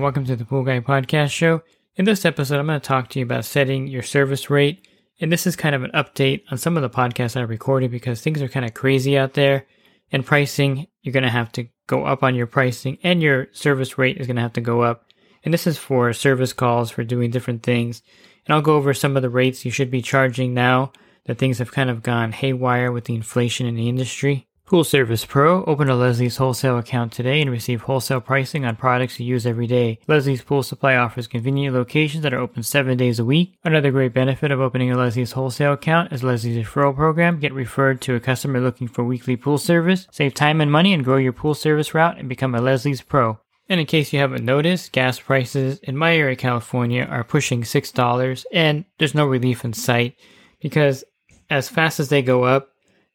And 0.00 0.04
welcome 0.04 0.24
to 0.24 0.34
the 0.34 0.46
Pool 0.46 0.62
Guy 0.62 0.80
Podcast 0.80 1.30
Show. 1.30 1.60
In 1.94 2.06
this 2.06 2.24
episode, 2.24 2.58
I'm 2.58 2.68
going 2.68 2.80
to 2.80 2.86
talk 2.86 3.10
to 3.10 3.18
you 3.18 3.24
about 3.26 3.44
setting 3.44 3.86
your 3.86 4.02
service 4.02 4.48
rate. 4.48 4.88
And 5.20 5.30
this 5.30 5.46
is 5.46 5.56
kind 5.56 5.74
of 5.74 5.82
an 5.82 5.90
update 5.90 6.40
on 6.50 6.56
some 6.56 6.78
of 6.78 6.82
the 6.82 6.88
podcasts 6.88 7.36
I 7.36 7.42
recorded 7.42 7.90
because 7.90 8.22
things 8.22 8.40
are 8.40 8.48
kind 8.48 8.64
of 8.64 8.72
crazy 8.72 9.18
out 9.18 9.34
there. 9.34 9.66
And 10.10 10.24
pricing, 10.24 10.86
you're 11.02 11.12
going 11.12 11.24
to 11.24 11.28
have 11.28 11.52
to 11.52 11.68
go 11.86 12.06
up 12.06 12.22
on 12.22 12.34
your 12.34 12.46
pricing, 12.46 12.96
and 13.02 13.22
your 13.22 13.48
service 13.52 13.98
rate 13.98 14.16
is 14.16 14.26
going 14.26 14.36
to 14.36 14.42
have 14.42 14.54
to 14.54 14.62
go 14.62 14.80
up. 14.80 15.04
And 15.44 15.52
this 15.52 15.66
is 15.66 15.76
for 15.76 16.14
service 16.14 16.54
calls 16.54 16.90
for 16.90 17.04
doing 17.04 17.30
different 17.30 17.62
things. 17.62 18.00
And 18.46 18.54
I'll 18.54 18.62
go 18.62 18.76
over 18.76 18.94
some 18.94 19.16
of 19.16 19.22
the 19.22 19.28
rates 19.28 19.66
you 19.66 19.70
should 19.70 19.90
be 19.90 20.00
charging 20.00 20.54
now 20.54 20.92
that 21.26 21.36
things 21.36 21.58
have 21.58 21.72
kind 21.72 21.90
of 21.90 22.02
gone 22.02 22.32
haywire 22.32 22.90
with 22.90 23.04
the 23.04 23.14
inflation 23.14 23.66
in 23.66 23.74
the 23.74 23.90
industry. 23.90 24.48
Pool 24.70 24.84
Service 24.84 25.24
Pro. 25.24 25.64
Open 25.64 25.90
a 25.90 25.96
Leslie's 25.96 26.36
wholesale 26.36 26.78
account 26.78 27.10
today 27.10 27.40
and 27.40 27.50
receive 27.50 27.82
wholesale 27.82 28.20
pricing 28.20 28.64
on 28.64 28.76
products 28.76 29.18
you 29.18 29.26
use 29.26 29.44
every 29.44 29.66
day. 29.66 29.98
Leslie's 30.06 30.42
Pool 30.42 30.62
Supply 30.62 30.94
offers 30.94 31.26
convenient 31.26 31.74
locations 31.74 32.22
that 32.22 32.32
are 32.32 32.38
open 32.38 32.62
seven 32.62 32.96
days 32.96 33.18
a 33.18 33.24
week. 33.24 33.58
Another 33.64 33.90
great 33.90 34.14
benefit 34.14 34.52
of 34.52 34.60
opening 34.60 34.92
a 34.92 34.96
Leslie's 34.96 35.32
wholesale 35.32 35.72
account 35.72 36.12
is 36.12 36.22
Leslie's 36.22 36.64
referral 36.64 36.94
program. 36.94 37.40
Get 37.40 37.52
referred 37.52 38.00
to 38.02 38.14
a 38.14 38.20
customer 38.20 38.60
looking 38.60 38.86
for 38.86 39.02
weekly 39.02 39.34
pool 39.34 39.58
service. 39.58 40.06
Save 40.12 40.34
time 40.34 40.60
and 40.60 40.70
money 40.70 40.94
and 40.94 41.04
grow 41.04 41.16
your 41.16 41.32
pool 41.32 41.54
service 41.54 41.92
route 41.92 42.16
and 42.16 42.28
become 42.28 42.54
a 42.54 42.60
Leslie's 42.60 43.02
Pro. 43.02 43.40
And 43.68 43.80
in 43.80 43.86
case 43.86 44.12
you 44.12 44.20
haven't 44.20 44.44
noticed, 44.44 44.92
gas 44.92 45.18
prices 45.18 45.80
in 45.80 45.96
my 45.96 46.14
area, 46.14 46.36
California, 46.36 47.08
are 47.10 47.24
pushing 47.24 47.62
$6, 47.62 48.44
and 48.52 48.84
there's 48.98 49.16
no 49.16 49.26
relief 49.26 49.64
in 49.64 49.72
sight 49.72 50.14
because 50.60 51.02
as 51.50 51.68
fast 51.68 51.98
as 51.98 52.08
they 52.08 52.22
go 52.22 52.44
up, 52.44 52.68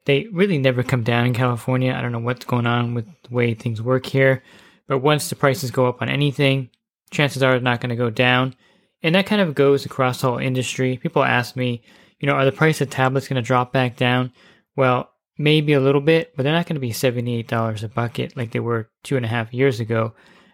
they 0.06 0.28
really 0.32 0.58
never 0.58 0.84
come 0.84 1.04
down 1.04 1.26
in 1.26 1.34
California. 1.34 1.94
I 1.94 2.02
don't 2.02 2.12
know 2.12 2.20
what's 2.20 2.46
going 2.46 2.68
on 2.68 2.94
with 2.94 3.06
the 3.24 3.34
way 3.34 3.54
things 3.54 3.82
work 3.82 4.06
here, 4.06 4.44
but 4.88 5.00
once 5.00 5.30
the 5.30 5.36
prices 5.36 5.72
go 5.72 5.88
up 5.88 6.02
on 6.02 6.10
anything, 6.10 6.70
chances 7.12 7.44
are 7.44 7.56
it's 7.56 7.64
not 7.64 7.82
going 7.82 7.90
to 7.90 7.96
go 7.96 8.10
down. 8.10 8.56
And 9.02 9.16
that 9.16 9.26
kind 9.26 9.42
of 9.42 9.56
goes 9.56 9.86
across 9.86 10.22
the 10.22 10.28
whole 10.28 10.38
industry. 10.38 10.98
People 10.98 11.24
ask 11.24 11.56
me, 11.56 11.84
you 12.20 12.28
know, 12.28 12.34
are 12.34 12.46
the 12.46 12.52
price 12.52 12.82
of 12.82 12.90
tablets 12.90 13.28
going 13.28 13.42
to 13.42 13.46
drop 13.46 13.74
back 13.74 13.98
down? 13.98 14.32
Well, 14.76 15.10
maybe 15.38 15.74
a 15.74 15.80
little 15.80 16.02
bit, 16.02 16.34
but 16.36 16.44
they're 16.44 16.54
not 16.54 16.66
going 16.66 16.76
to 16.76 16.80
be 16.80 16.92
$78 16.92 17.84
a 17.84 17.88
bucket 17.88 18.38
like 18.38 18.52
they 18.52 18.60
were 18.60 18.90
two 19.04 19.18
and 19.18 19.26
a 19.26 19.30
half 19.30 19.54
years 19.54 19.80
ago. 19.80 20.14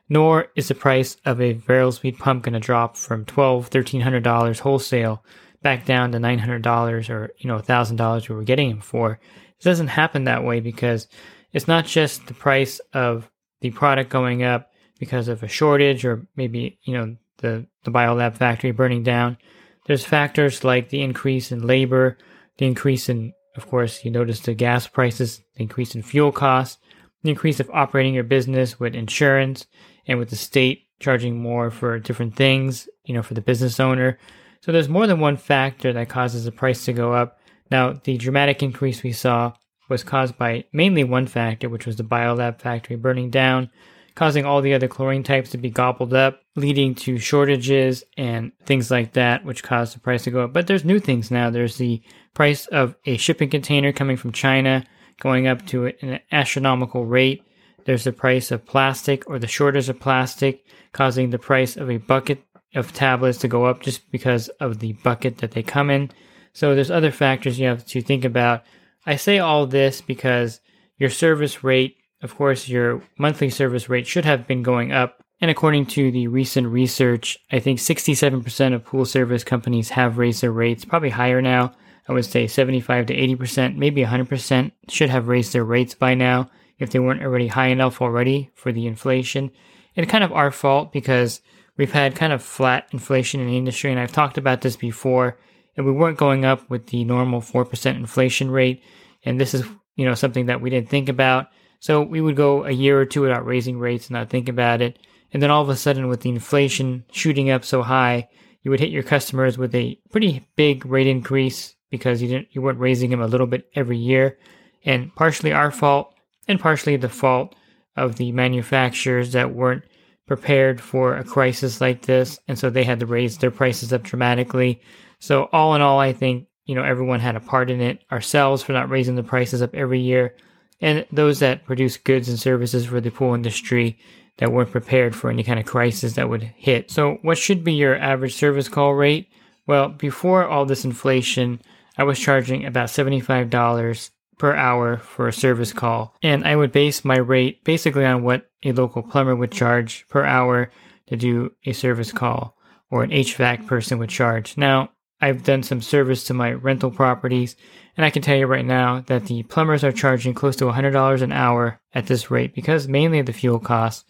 Nor 0.09 0.47
is 0.55 0.67
the 0.67 0.75
price 0.75 1.16
of 1.23 1.39
a 1.39 1.53
variable 1.53 1.94
speed 1.94 2.17
pump 2.17 2.44
going 2.44 2.53
to 2.53 2.59
drop 2.59 2.97
from 2.97 3.23
$1,200, 3.25 3.69
$1,300 3.69 4.59
wholesale 4.59 5.23
back 5.61 5.85
down 5.85 6.11
to 6.11 6.17
$900 6.17 7.09
or, 7.09 7.31
you 7.37 7.47
know, 7.47 7.59
$1,000 7.59 8.29
we 8.29 8.35
were 8.35 8.43
getting 8.43 8.69
them 8.69 8.81
for. 8.81 9.19
It 9.59 9.63
doesn't 9.63 9.87
happen 9.87 10.23
that 10.23 10.43
way 10.43 10.59
because 10.59 11.07
it's 11.53 11.67
not 11.67 11.85
just 11.85 12.27
the 12.27 12.33
price 12.33 12.79
of 12.93 13.29
the 13.61 13.71
product 13.71 14.09
going 14.09 14.43
up 14.43 14.71
because 14.99 15.27
of 15.27 15.43
a 15.43 15.47
shortage 15.47 16.05
or 16.05 16.25
maybe, 16.35 16.79
you 16.83 16.93
know, 16.93 17.15
the, 17.37 17.66
the 17.83 17.91
BioLab 17.91 18.35
factory 18.35 18.71
burning 18.71 19.03
down. 19.03 19.38
There's 19.85 20.05
factors 20.05 20.63
like 20.63 20.89
the 20.89 21.01
increase 21.01 21.51
in 21.51 21.66
labor, 21.66 22.17
the 22.57 22.67
increase 22.67 23.09
in, 23.09 23.33
of 23.55 23.67
course, 23.67 24.05
you 24.05 24.11
notice 24.11 24.39
the 24.39 24.53
gas 24.53 24.88
prices, 24.88 25.41
the 25.55 25.63
increase 25.63 25.95
in 25.95 26.03
fuel 26.03 26.31
costs, 26.31 26.77
the 27.23 27.29
increase 27.29 27.59
of 27.59 27.69
operating 27.71 28.13
your 28.13 28.23
business 28.23 28.79
with 28.79 28.95
insurance 28.95 29.66
and 30.07 30.17
with 30.17 30.29
the 30.29 30.35
state 30.35 30.88
charging 31.00 31.41
more 31.41 31.71
for 31.71 32.00
different 32.00 32.35
things, 32.35 32.88
you 33.03 33.13
know, 33.13 33.23
for 33.23 33.33
the 33.33 33.41
business 33.41 33.79
owner. 33.79 34.17
So 34.61 34.72
there's 34.72 34.89
more 34.89 35.07
than 35.07 35.19
one 35.19 35.38
factor 35.38 35.91
that 35.91 36.09
causes 36.09 36.45
the 36.45 36.51
price 36.51 36.85
to 36.85 36.94
go 36.94 37.13
up. 37.13 37.39
Now, 37.72 37.94
the 37.94 38.17
dramatic 38.17 38.61
increase 38.61 39.01
we 39.01 39.11
saw 39.11 39.53
was 39.89 40.03
caused 40.03 40.38
by 40.38 40.66
mainly 40.72 41.03
one 41.03 41.25
factor, 41.25 41.67
which 41.67 41.85
was 41.85 41.95
the 41.95 42.03
BioLab 42.03 42.61
factory 42.61 42.95
burning 42.95 43.31
down, 43.31 43.71
causing 44.13 44.45
all 44.45 44.61
the 44.61 44.73
other 44.73 44.88
chlorine 44.88 45.23
types 45.23 45.50
to 45.51 45.57
be 45.57 45.69
gobbled 45.69 46.13
up, 46.13 46.41
leading 46.55 46.94
to 46.95 47.17
shortages 47.17 48.03
and 48.17 48.51
things 48.66 48.91
like 48.91 49.13
that, 49.13 49.44
which 49.44 49.63
caused 49.63 49.95
the 49.95 50.00
price 50.00 50.23
to 50.25 50.31
go 50.31 50.44
up. 50.44 50.53
But 50.53 50.67
there's 50.67 50.85
new 50.85 51.00
things 51.00 51.31
now. 51.31 51.50
There's 51.50 51.77
the 51.77 52.01
price 52.33 52.67
of 52.67 52.95
a 53.05 53.17
shipping 53.17 53.50
container 53.50 53.91
coming 53.91 54.17
from 54.17 54.31
China 54.31 54.85
going 55.19 55.47
up 55.47 55.66
to 55.67 55.88
an 56.01 56.19
astronomical 56.31 57.05
rate. 57.05 57.44
There's 57.85 58.03
the 58.03 58.13
price 58.13 58.51
of 58.51 58.66
plastic 58.66 59.27
or 59.27 59.39
the 59.39 59.47
shortage 59.47 59.89
of 59.89 60.00
plastic, 60.00 60.66
causing 60.94 61.29
the 61.29 61.39
price 61.39 61.77
of 61.77 61.89
a 61.89 61.97
bucket 61.97 62.44
of 62.75 62.93
tablets 62.93 63.39
to 63.39 63.47
go 63.47 63.65
up 63.65 63.81
just 63.81 64.09
because 64.11 64.49
of 64.59 64.79
the 64.79 64.93
bucket 64.93 65.39
that 65.39 65.51
they 65.51 65.63
come 65.63 65.89
in. 65.89 66.11
So 66.53 66.75
there's 66.75 66.91
other 66.91 67.11
factors 67.11 67.59
you 67.59 67.67
have 67.67 67.85
to 67.87 68.01
think 68.01 68.25
about. 68.25 68.63
I 69.05 69.15
say 69.15 69.39
all 69.39 69.65
this 69.65 70.01
because 70.01 70.59
your 70.97 71.09
service 71.09 71.63
rate, 71.63 71.97
of 72.21 72.35
course, 72.35 72.67
your 72.67 73.01
monthly 73.17 73.49
service 73.49 73.89
rate 73.89 74.07
should 74.07 74.25
have 74.25 74.47
been 74.47 74.63
going 74.63 74.91
up. 74.91 75.23
And 75.39 75.49
according 75.49 75.87
to 75.87 76.11
the 76.11 76.27
recent 76.27 76.67
research, 76.67 77.37
I 77.51 77.59
think 77.59 77.79
67% 77.79 78.75
of 78.75 78.85
pool 78.85 79.05
service 79.05 79.43
companies 79.43 79.89
have 79.89 80.19
raised 80.19 80.41
their 80.41 80.51
rates, 80.51 80.85
probably 80.85 81.09
higher 81.09 81.41
now. 81.41 81.73
I 82.07 82.13
would 82.13 82.25
say 82.25 82.45
75 82.47 83.07
to 83.07 83.15
80%, 83.15 83.75
maybe 83.75 84.03
100% 84.03 84.71
should 84.89 85.09
have 85.09 85.27
raised 85.27 85.53
their 85.53 85.63
rates 85.63 85.95
by 85.95 86.13
now 86.13 86.49
if 86.77 86.91
they 86.91 86.99
weren't 86.99 87.23
already 87.23 87.47
high 87.47 87.67
enough 87.67 88.01
already 88.01 88.51
for 88.53 88.71
the 88.71 88.85
inflation. 88.85 89.51
It's 89.95 90.11
kind 90.11 90.23
of 90.23 90.31
our 90.31 90.51
fault 90.51 90.91
because 90.91 91.41
we've 91.77 91.91
had 91.91 92.15
kind 92.15 92.33
of 92.33 92.43
flat 92.43 92.87
inflation 92.91 93.41
in 93.41 93.47
the 93.47 93.57
industry, 93.57 93.91
and 93.91 93.99
I've 93.99 94.11
talked 94.11 94.37
about 94.37 94.61
this 94.61 94.75
before 94.75 95.37
and 95.75 95.85
we 95.85 95.91
weren't 95.91 96.17
going 96.17 96.45
up 96.45 96.69
with 96.69 96.87
the 96.87 97.03
normal 97.03 97.41
4% 97.41 97.95
inflation 97.95 98.51
rate. 98.51 98.83
And 99.23 99.39
this 99.39 99.53
is, 99.53 99.65
you 99.95 100.05
know, 100.05 100.15
something 100.15 100.47
that 100.47 100.61
we 100.61 100.69
didn't 100.69 100.89
think 100.89 101.09
about. 101.09 101.47
So 101.79 102.01
we 102.01 102.21
would 102.21 102.35
go 102.35 102.65
a 102.65 102.71
year 102.71 102.99
or 102.99 103.05
two 103.05 103.21
without 103.21 103.45
raising 103.45 103.79
rates 103.79 104.07
and 104.07 104.15
not 104.15 104.29
think 104.29 104.49
about 104.49 104.81
it. 104.81 104.99
And 105.33 105.41
then 105.41 105.49
all 105.49 105.61
of 105.61 105.69
a 105.69 105.75
sudden, 105.75 106.07
with 106.07 106.21
the 106.21 106.29
inflation 106.29 107.05
shooting 107.11 107.49
up 107.49 107.63
so 107.63 107.81
high, 107.81 108.27
you 108.63 108.69
would 108.69 108.79
hit 108.79 108.89
your 108.89 109.03
customers 109.03 109.57
with 109.57 109.73
a 109.73 109.97
pretty 110.11 110.47
big 110.55 110.85
rate 110.85 111.07
increase 111.07 111.75
because 111.89 112.21
you 112.21 112.27
didn't, 112.27 112.49
you 112.51 112.61
weren't 112.61 112.79
raising 112.79 113.09
them 113.09 113.21
a 113.21 113.27
little 113.27 113.47
bit 113.47 113.69
every 113.73 113.97
year. 113.97 114.38
And 114.83 115.13
partially 115.15 115.53
our 115.53 115.71
fault 115.71 116.13
and 116.47 116.59
partially 116.59 116.97
the 116.97 117.09
fault 117.09 117.55
of 117.95 118.17
the 118.17 118.31
manufacturers 118.31 119.31
that 119.31 119.53
weren't 119.53 119.83
prepared 120.31 120.80
for 120.80 121.18
a 121.18 121.25
crisis 121.25 121.81
like 121.81 122.03
this. 122.03 122.40
And 122.47 122.58
so 122.58 122.69
they 122.69 122.86
had 122.86 123.02
to 123.02 123.06
raise 123.06 123.38
their 123.38 123.52
prices 123.52 123.92
up 123.92 124.02
dramatically. 124.02 124.81
So 125.19 125.50
all 125.52 125.75
in 125.75 125.81
all, 125.81 126.00
I 126.00 126.14
think, 126.14 126.47
you 126.66 126.74
know, 126.74 126.84
everyone 126.84 127.19
had 127.19 127.36
a 127.36 127.42
part 127.42 127.69
in 127.69 127.81
it. 127.81 128.06
Ourselves 128.14 128.64
for 128.64 128.72
not 128.72 128.90
raising 128.90 129.16
the 129.16 129.24
prices 129.24 129.62
up 129.62 129.75
every 129.75 130.00
year, 130.00 130.34
and 130.80 131.06
those 131.12 131.40
that 131.40 131.66
produce 131.66 131.97
goods 131.97 132.30
and 132.30 132.40
services 132.40 132.86
for 132.86 133.02
the 133.02 133.12
pool 133.12 133.34
industry 133.34 134.00
that 134.38 134.53
weren't 134.53 134.72
prepared 134.72 135.18
for 135.18 135.30
any 135.30 135.44
kind 135.44 135.59
of 135.59 135.66
crisis 135.66 136.14
that 136.14 136.30
would 136.30 136.44
hit. 136.44 136.90
So 136.90 137.18
what 137.24 137.38
should 137.38 137.66
be 137.66 137.74
your 137.74 137.98
average 137.98 138.36
service 138.36 138.69
call 138.69 138.94
rate? 138.94 139.28
Well, 139.68 139.90
before 139.90 140.48
all 140.48 140.63
this 140.63 140.86
inflation, 140.86 141.59
I 141.98 142.06
was 142.06 142.18
charging 142.18 142.66
about 142.66 142.88
$75 142.88 144.09
per 144.38 144.56
hour 144.56 144.97
for 144.97 145.28
a 145.28 145.34
service 145.34 145.74
call. 145.74 146.16
And 146.24 146.45
I 146.45 146.56
would 146.56 146.72
base 146.72 147.06
my 147.06 147.18
rate 147.18 147.63
basically 147.63 148.06
on 148.06 148.24
what 148.24 148.50
a 148.63 148.72
local 148.72 149.04
plumber 149.04 149.36
would 149.36 149.51
charge 149.51 150.07
per 150.10 150.24
hour 150.24 150.72
to 151.07 151.16
do 151.16 151.51
a 151.66 151.74
service 151.74 152.12
call 152.12 152.57
or 152.89 153.04
an 153.04 153.12
HVAC 153.12 153.68
person 153.68 154.00
would 154.00 154.10
charge. 154.10 154.57
Now, 154.57 154.92
I've 155.22 155.44
done 155.44 155.62
some 155.62 155.81
service 155.81 156.24
to 156.25 156.33
my 156.33 156.54
rental 156.54 156.89
properties, 156.89 157.56
and 157.95 158.06
I 158.06 158.10
can 158.10 158.24
tell 158.24 158.36
you 158.36 158.48
right 158.48 158.66
now 158.66 159.01
that 159.01 159.25
the 159.25 159.44
plumbers 159.44 159.83
are 159.83 159.92
charging 159.92 160.34
close 160.34 160.56
to 160.57 160.66
$100 160.66 161.22
an 161.22 161.31
hour 161.31 161.80
at 161.94 162.07
this 162.07 162.31
rate 162.31 162.56
because 162.56 162.88
mainly 162.88 163.19
of 163.19 163.27
the 163.27 163.34
fuel 163.34 163.60
costs 163.60 164.04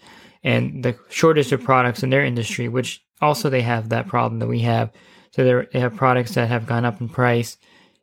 and 0.44 0.83
the 0.83 0.97
shortage 1.09 1.51
of 1.51 1.63
products 1.63 2.01
in 2.01 2.09
their 2.09 2.24
industry, 2.24 2.69
which 2.69 3.03
also 3.21 3.50
they 3.50 3.62
have 3.62 3.89
that 3.89 4.07
problem 4.07 4.39
that 4.39 4.47
we 4.47 4.62
have. 4.62 4.91
So 5.31 5.65
they 5.71 5.79
have 5.79 5.95
products 5.95 6.35
that 6.35 6.47
have 6.47 6.65
gone 6.65 6.85
up 6.85 7.01
in 7.01 7.09
price 7.09 7.57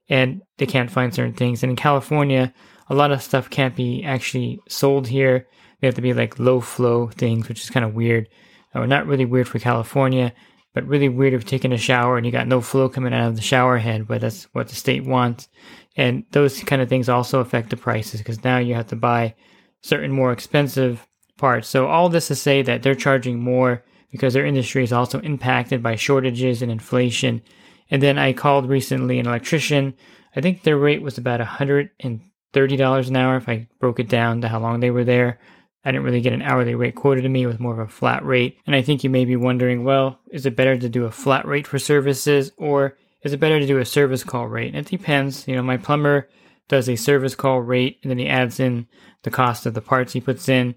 and 0.08 0.42
they 0.56 0.66
can't 0.66 0.90
find 0.90 1.14
certain 1.14 1.34
things. 1.34 1.62
And 1.62 1.70
in 1.70 1.76
California, 1.76 2.52
a 2.88 2.94
lot 2.94 3.10
of 3.10 3.22
stuff 3.22 3.50
can't 3.50 3.76
be 3.76 4.02
actually 4.04 4.60
sold 4.68 5.08
here. 5.08 5.46
They 5.80 5.86
have 5.86 5.94
to 5.94 6.02
be 6.02 6.14
like 6.14 6.38
low 6.38 6.60
flow 6.60 7.08
things, 7.08 7.48
which 7.48 7.62
is 7.62 7.70
kind 7.70 7.84
of 7.84 7.94
weird. 7.94 8.28
Or 8.74 8.86
not 8.86 9.06
really 9.06 9.24
weird 9.24 9.48
for 9.48 9.58
California, 9.58 10.32
but 10.74 10.86
really 10.86 11.08
weird 11.08 11.34
if 11.34 11.42
you're 11.42 11.48
taking 11.48 11.72
a 11.72 11.78
shower 11.78 12.16
and 12.16 12.26
you 12.26 12.32
got 12.32 12.46
no 12.46 12.60
flow 12.60 12.88
coming 12.88 13.14
out 13.14 13.28
of 13.28 13.36
the 13.36 13.42
shower 13.42 13.78
head, 13.78 14.06
but 14.06 14.20
that's 14.20 14.44
what 14.52 14.68
the 14.68 14.74
state 14.74 15.04
wants. 15.04 15.48
And 15.96 16.24
those 16.30 16.62
kind 16.62 16.80
of 16.80 16.88
things 16.88 17.08
also 17.08 17.40
affect 17.40 17.70
the 17.70 17.76
prices 17.76 18.20
because 18.20 18.44
now 18.44 18.58
you 18.58 18.74
have 18.74 18.86
to 18.88 18.96
buy 18.96 19.34
certain 19.80 20.12
more 20.12 20.32
expensive 20.32 21.06
parts. 21.36 21.68
So 21.68 21.86
all 21.86 22.08
this 22.08 22.28
to 22.28 22.34
say 22.34 22.62
that 22.62 22.82
they're 22.82 22.94
charging 22.94 23.40
more 23.40 23.84
because 24.10 24.34
their 24.34 24.46
industry 24.46 24.84
is 24.84 24.92
also 24.92 25.20
impacted 25.20 25.82
by 25.82 25.96
shortages 25.96 26.62
and 26.62 26.70
inflation. 26.70 27.42
And 27.90 28.02
then 28.02 28.18
I 28.18 28.32
called 28.32 28.68
recently 28.68 29.18
an 29.18 29.26
electrician. 29.26 29.94
I 30.36 30.40
think 30.40 30.62
their 30.62 30.76
rate 30.76 31.02
was 31.02 31.18
about 31.18 31.40
$130 31.40 33.08
an 33.08 33.16
hour 33.16 33.36
if 33.36 33.48
I 33.48 33.68
broke 33.80 34.00
it 34.00 34.08
down 34.08 34.40
to 34.42 34.48
how 34.48 34.60
long 34.60 34.80
they 34.80 34.90
were 34.90 35.04
there. 35.04 35.38
I 35.84 35.90
didn't 35.90 36.04
really 36.04 36.20
get 36.20 36.32
an 36.32 36.42
hourly 36.42 36.74
rate 36.74 36.96
quoted 36.96 37.22
to 37.22 37.28
me. 37.28 37.44
It 37.44 37.46
was 37.46 37.60
more 37.60 37.80
of 37.80 37.88
a 37.88 37.90
flat 37.90 38.24
rate. 38.24 38.58
And 38.66 38.76
I 38.76 38.82
think 38.82 39.02
you 39.02 39.10
may 39.10 39.24
be 39.24 39.36
wondering, 39.36 39.84
well, 39.84 40.18
is 40.30 40.44
it 40.44 40.56
better 40.56 40.76
to 40.76 40.88
do 40.88 41.04
a 41.04 41.10
flat 41.10 41.46
rate 41.46 41.66
for 41.66 41.78
services 41.78 42.52
or 42.58 42.98
is 43.22 43.32
it 43.32 43.40
better 43.40 43.58
to 43.58 43.66
do 43.66 43.78
a 43.78 43.84
service 43.84 44.22
call 44.24 44.48
rate? 44.48 44.74
And 44.74 44.86
It 44.86 44.90
depends. 44.90 45.48
You 45.48 45.56
know, 45.56 45.62
my 45.62 45.76
plumber 45.76 46.28
does 46.68 46.88
a 46.88 46.96
service 46.96 47.34
call 47.34 47.60
rate 47.60 47.98
and 48.02 48.10
then 48.10 48.18
he 48.18 48.28
adds 48.28 48.60
in 48.60 48.86
the 49.22 49.30
cost 49.30 49.66
of 49.66 49.74
the 49.74 49.80
parts 49.80 50.12
he 50.12 50.20
puts 50.20 50.48
in. 50.48 50.74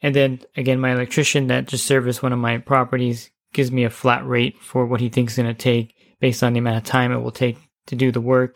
And 0.00 0.14
then 0.14 0.40
again, 0.56 0.80
my 0.80 0.92
electrician 0.92 1.48
that 1.48 1.66
just 1.66 1.86
serviced 1.86 2.22
one 2.22 2.32
of 2.32 2.38
my 2.38 2.58
properties 2.58 3.30
gives 3.52 3.72
me 3.72 3.84
a 3.84 3.90
flat 3.90 4.26
rate 4.26 4.58
for 4.58 4.86
what 4.86 5.00
he 5.00 5.08
thinks 5.08 5.34
it's 5.34 5.42
going 5.42 5.54
to 5.54 5.60
take 5.60 5.94
based 6.22 6.44
on 6.44 6.52
the 6.52 6.60
amount 6.60 6.76
of 6.76 6.84
time 6.84 7.10
it 7.10 7.18
will 7.18 7.32
take 7.32 7.58
to 7.86 7.96
do 7.96 8.12
the 8.12 8.20
work. 8.20 8.54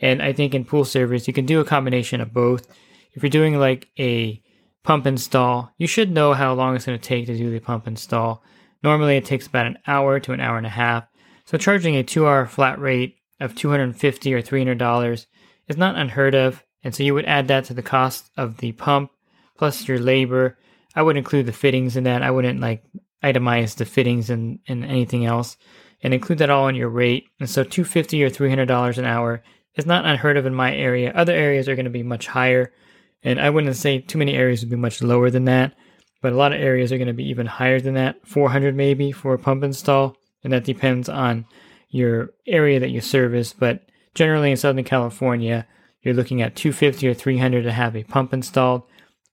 And 0.00 0.22
I 0.22 0.32
think 0.32 0.54
in 0.54 0.64
pool 0.64 0.86
servers, 0.86 1.28
you 1.28 1.34
can 1.34 1.44
do 1.44 1.60
a 1.60 1.64
combination 1.64 2.22
of 2.22 2.32
both. 2.32 2.66
If 3.12 3.22
you're 3.22 3.28
doing 3.28 3.58
like 3.58 3.88
a 3.98 4.42
pump 4.82 5.06
install, 5.06 5.70
you 5.76 5.86
should 5.86 6.10
know 6.10 6.32
how 6.32 6.54
long 6.54 6.74
it's 6.74 6.86
going 6.86 6.98
to 6.98 7.04
take 7.04 7.26
to 7.26 7.36
do 7.36 7.50
the 7.50 7.60
pump 7.60 7.86
install. 7.86 8.42
Normally, 8.82 9.18
it 9.18 9.26
takes 9.26 9.46
about 9.46 9.66
an 9.66 9.78
hour 9.86 10.18
to 10.20 10.32
an 10.32 10.40
hour 10.40 10.56
and 10.56 10.66
a 10.66 10.70
half. 10.70 11.04
So, 11.44 11.58
charging 11.58 11.96
a 11.96 12.02
two 12.02 12.26
hour 12.26 12.46
flat 12.46 12.80
rate 12.80 13.16
of 13.40 13.54
250 13.54 14.32
or 14.32 14.40
$300 14.40 15.26
is 15.68 15.76
not 15.76 15.98
unheard 15.98 16.34
of. 16.34 16.64
And 16.82 16.94
so, 16.94 17.02
you 17.02 17.12
would 17.12 17.26
add 17.26 17.46
that 17.48 17.66
to 17.66 17.74
the 17.74 17.82
cost 17.82 18.30
of 18.38 18.56
the 18.56 18.72
pump 18.72 19.10
plus 19.58 19.86
your 19.86 20.00
labor. 20.00 20.58
I 20.96 21.02
would 21.02 21.18
include 21.18 21.44
the 21.44 21.52
fittings 21.52 21.94
in 21.94 22.04
that. 22.04 22.22
I 22.22 22.30
wouldn't 22.30 22.58
like 22.58 22.82
itemize 23.22 23.76
the 23.76 23.84
fittings 23.84 24.30
and, 24.30 24.60
and 24.66 24.82
anything 24.82 25.26
else 25.26 25.58
and 26.02 26.12
include 26.12 26.38
that 26.38 26.50
all 26.50 26.68
in 26.68 26.74
your 26.74 26.88
rate. 26.88 27.26
And 27.40 27.48
so, 27.48 27.62
250 27.62 28.24
or 28.24 28.30
$300 28.30 28.98
an 28.98 29.04
hour 29.04 29.42
is 29.76 29.86
not 29.86 30.04
unheard 30.04 30.36
of 30.36 30.46
in 30.46 30.54
my 30.54 30.74
area. 30.74 31.12
Other 31.14 31.32
areas 31.32 31.68
are 31.68 31.76
going 31.76 31.84
to 31.84 31.90
be 31.90 32.02
much 32.02 32.26
higher. 32.26 32.72
And 33.22 33.40
I 33.40 33.50
wouldn't 33.50 33.76
say 33.76 34.00
too 34.00 34.18
many 34.18 34.34
areas 34.34 34.60
would 34.60 34.70
be 34.70 34.76
much 34.76 35.02
lower 35.02 35.30
than 35.30 35.44
that, 35.44 35.74
but 36.20 36.32
a 36.32 36.36
lot 36.36 36.52
of 36.52 36.60
areas 36.60 36.90
are 36.90 36.98
going 36.98 37.08
to 37.08 37.14
be 37.14 37.28
even 37.28 37.46
higher 37.46 37.80
than 37.80 37.94
that, 37.94 38.16
400 38.26 38.74
maybe 38.74 39.12
for 39.12 39.34
a 39.34 39.38
pump 39.38 39.62
install, 39.62 40.16
and 40.42 40.52
that 40.52 40.64
depends 40.64 41.08
on 41.08 41.46
your 41.88 42.30
area 42.46 42.80
that 42.80 42.90
you 42.90 43.00
service. 43.00 43.52
But 43.52 43.82
generally 44.14 44.50
in 44.50 44.56
Southern 44.56 44.84
California, 44.84 45.66
you're 46.02 46.14
looking 46.14 46.42
at 46.42 46.56
250 46.56 47.06
or 47.06 47.14
300 47.14 47.62
to 47.62 47.72
have 47.72 47.96
a 47.96 48.02
pump 48.04 48.32
installed. 48.32 48.82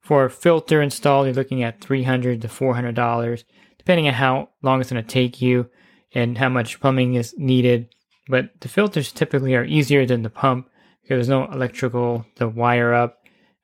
For 0.02 0.26
a 0.26 0.30
filter 0.30 0.82
installed, 0.82 1.26
you're 1.26 1.36
looking 1.36 1.64
at 1.64 1.82
300 1.82 2.42
to 2.42 2.48
400 2.48 2.94
dollars, 2.94 3.44
depending 3.78 4.08
on 4.08 4.14
how 4.14 4.50
long 4.62 4.80
it's 4.82 4.92
going 4.92 5.04
to 5.04 5.10
take 5.10 5.42
you 5.42 5.70
and 6.14 6.38
how 6.38 6.50
much 6.50 6.80
plumbing 6.80 7.16
is 7.16 7.36
needed. 7.38 7.94
But 8.28 8.52
the 8.62 8.68
filters 8.68 9.12
typically 9.12 9.56
are 9.56 9.66
easier 9.66 10.06
than 10.06 10.24
the 10.24 10.30
pump 10.30 10.70
because 11.02 11.16
there's 11.16 11.30
no 11.30 11.46
electrical 11.52 12.26
to 12.36 12.48
wire 12.48 12.94
up 12.94 13.20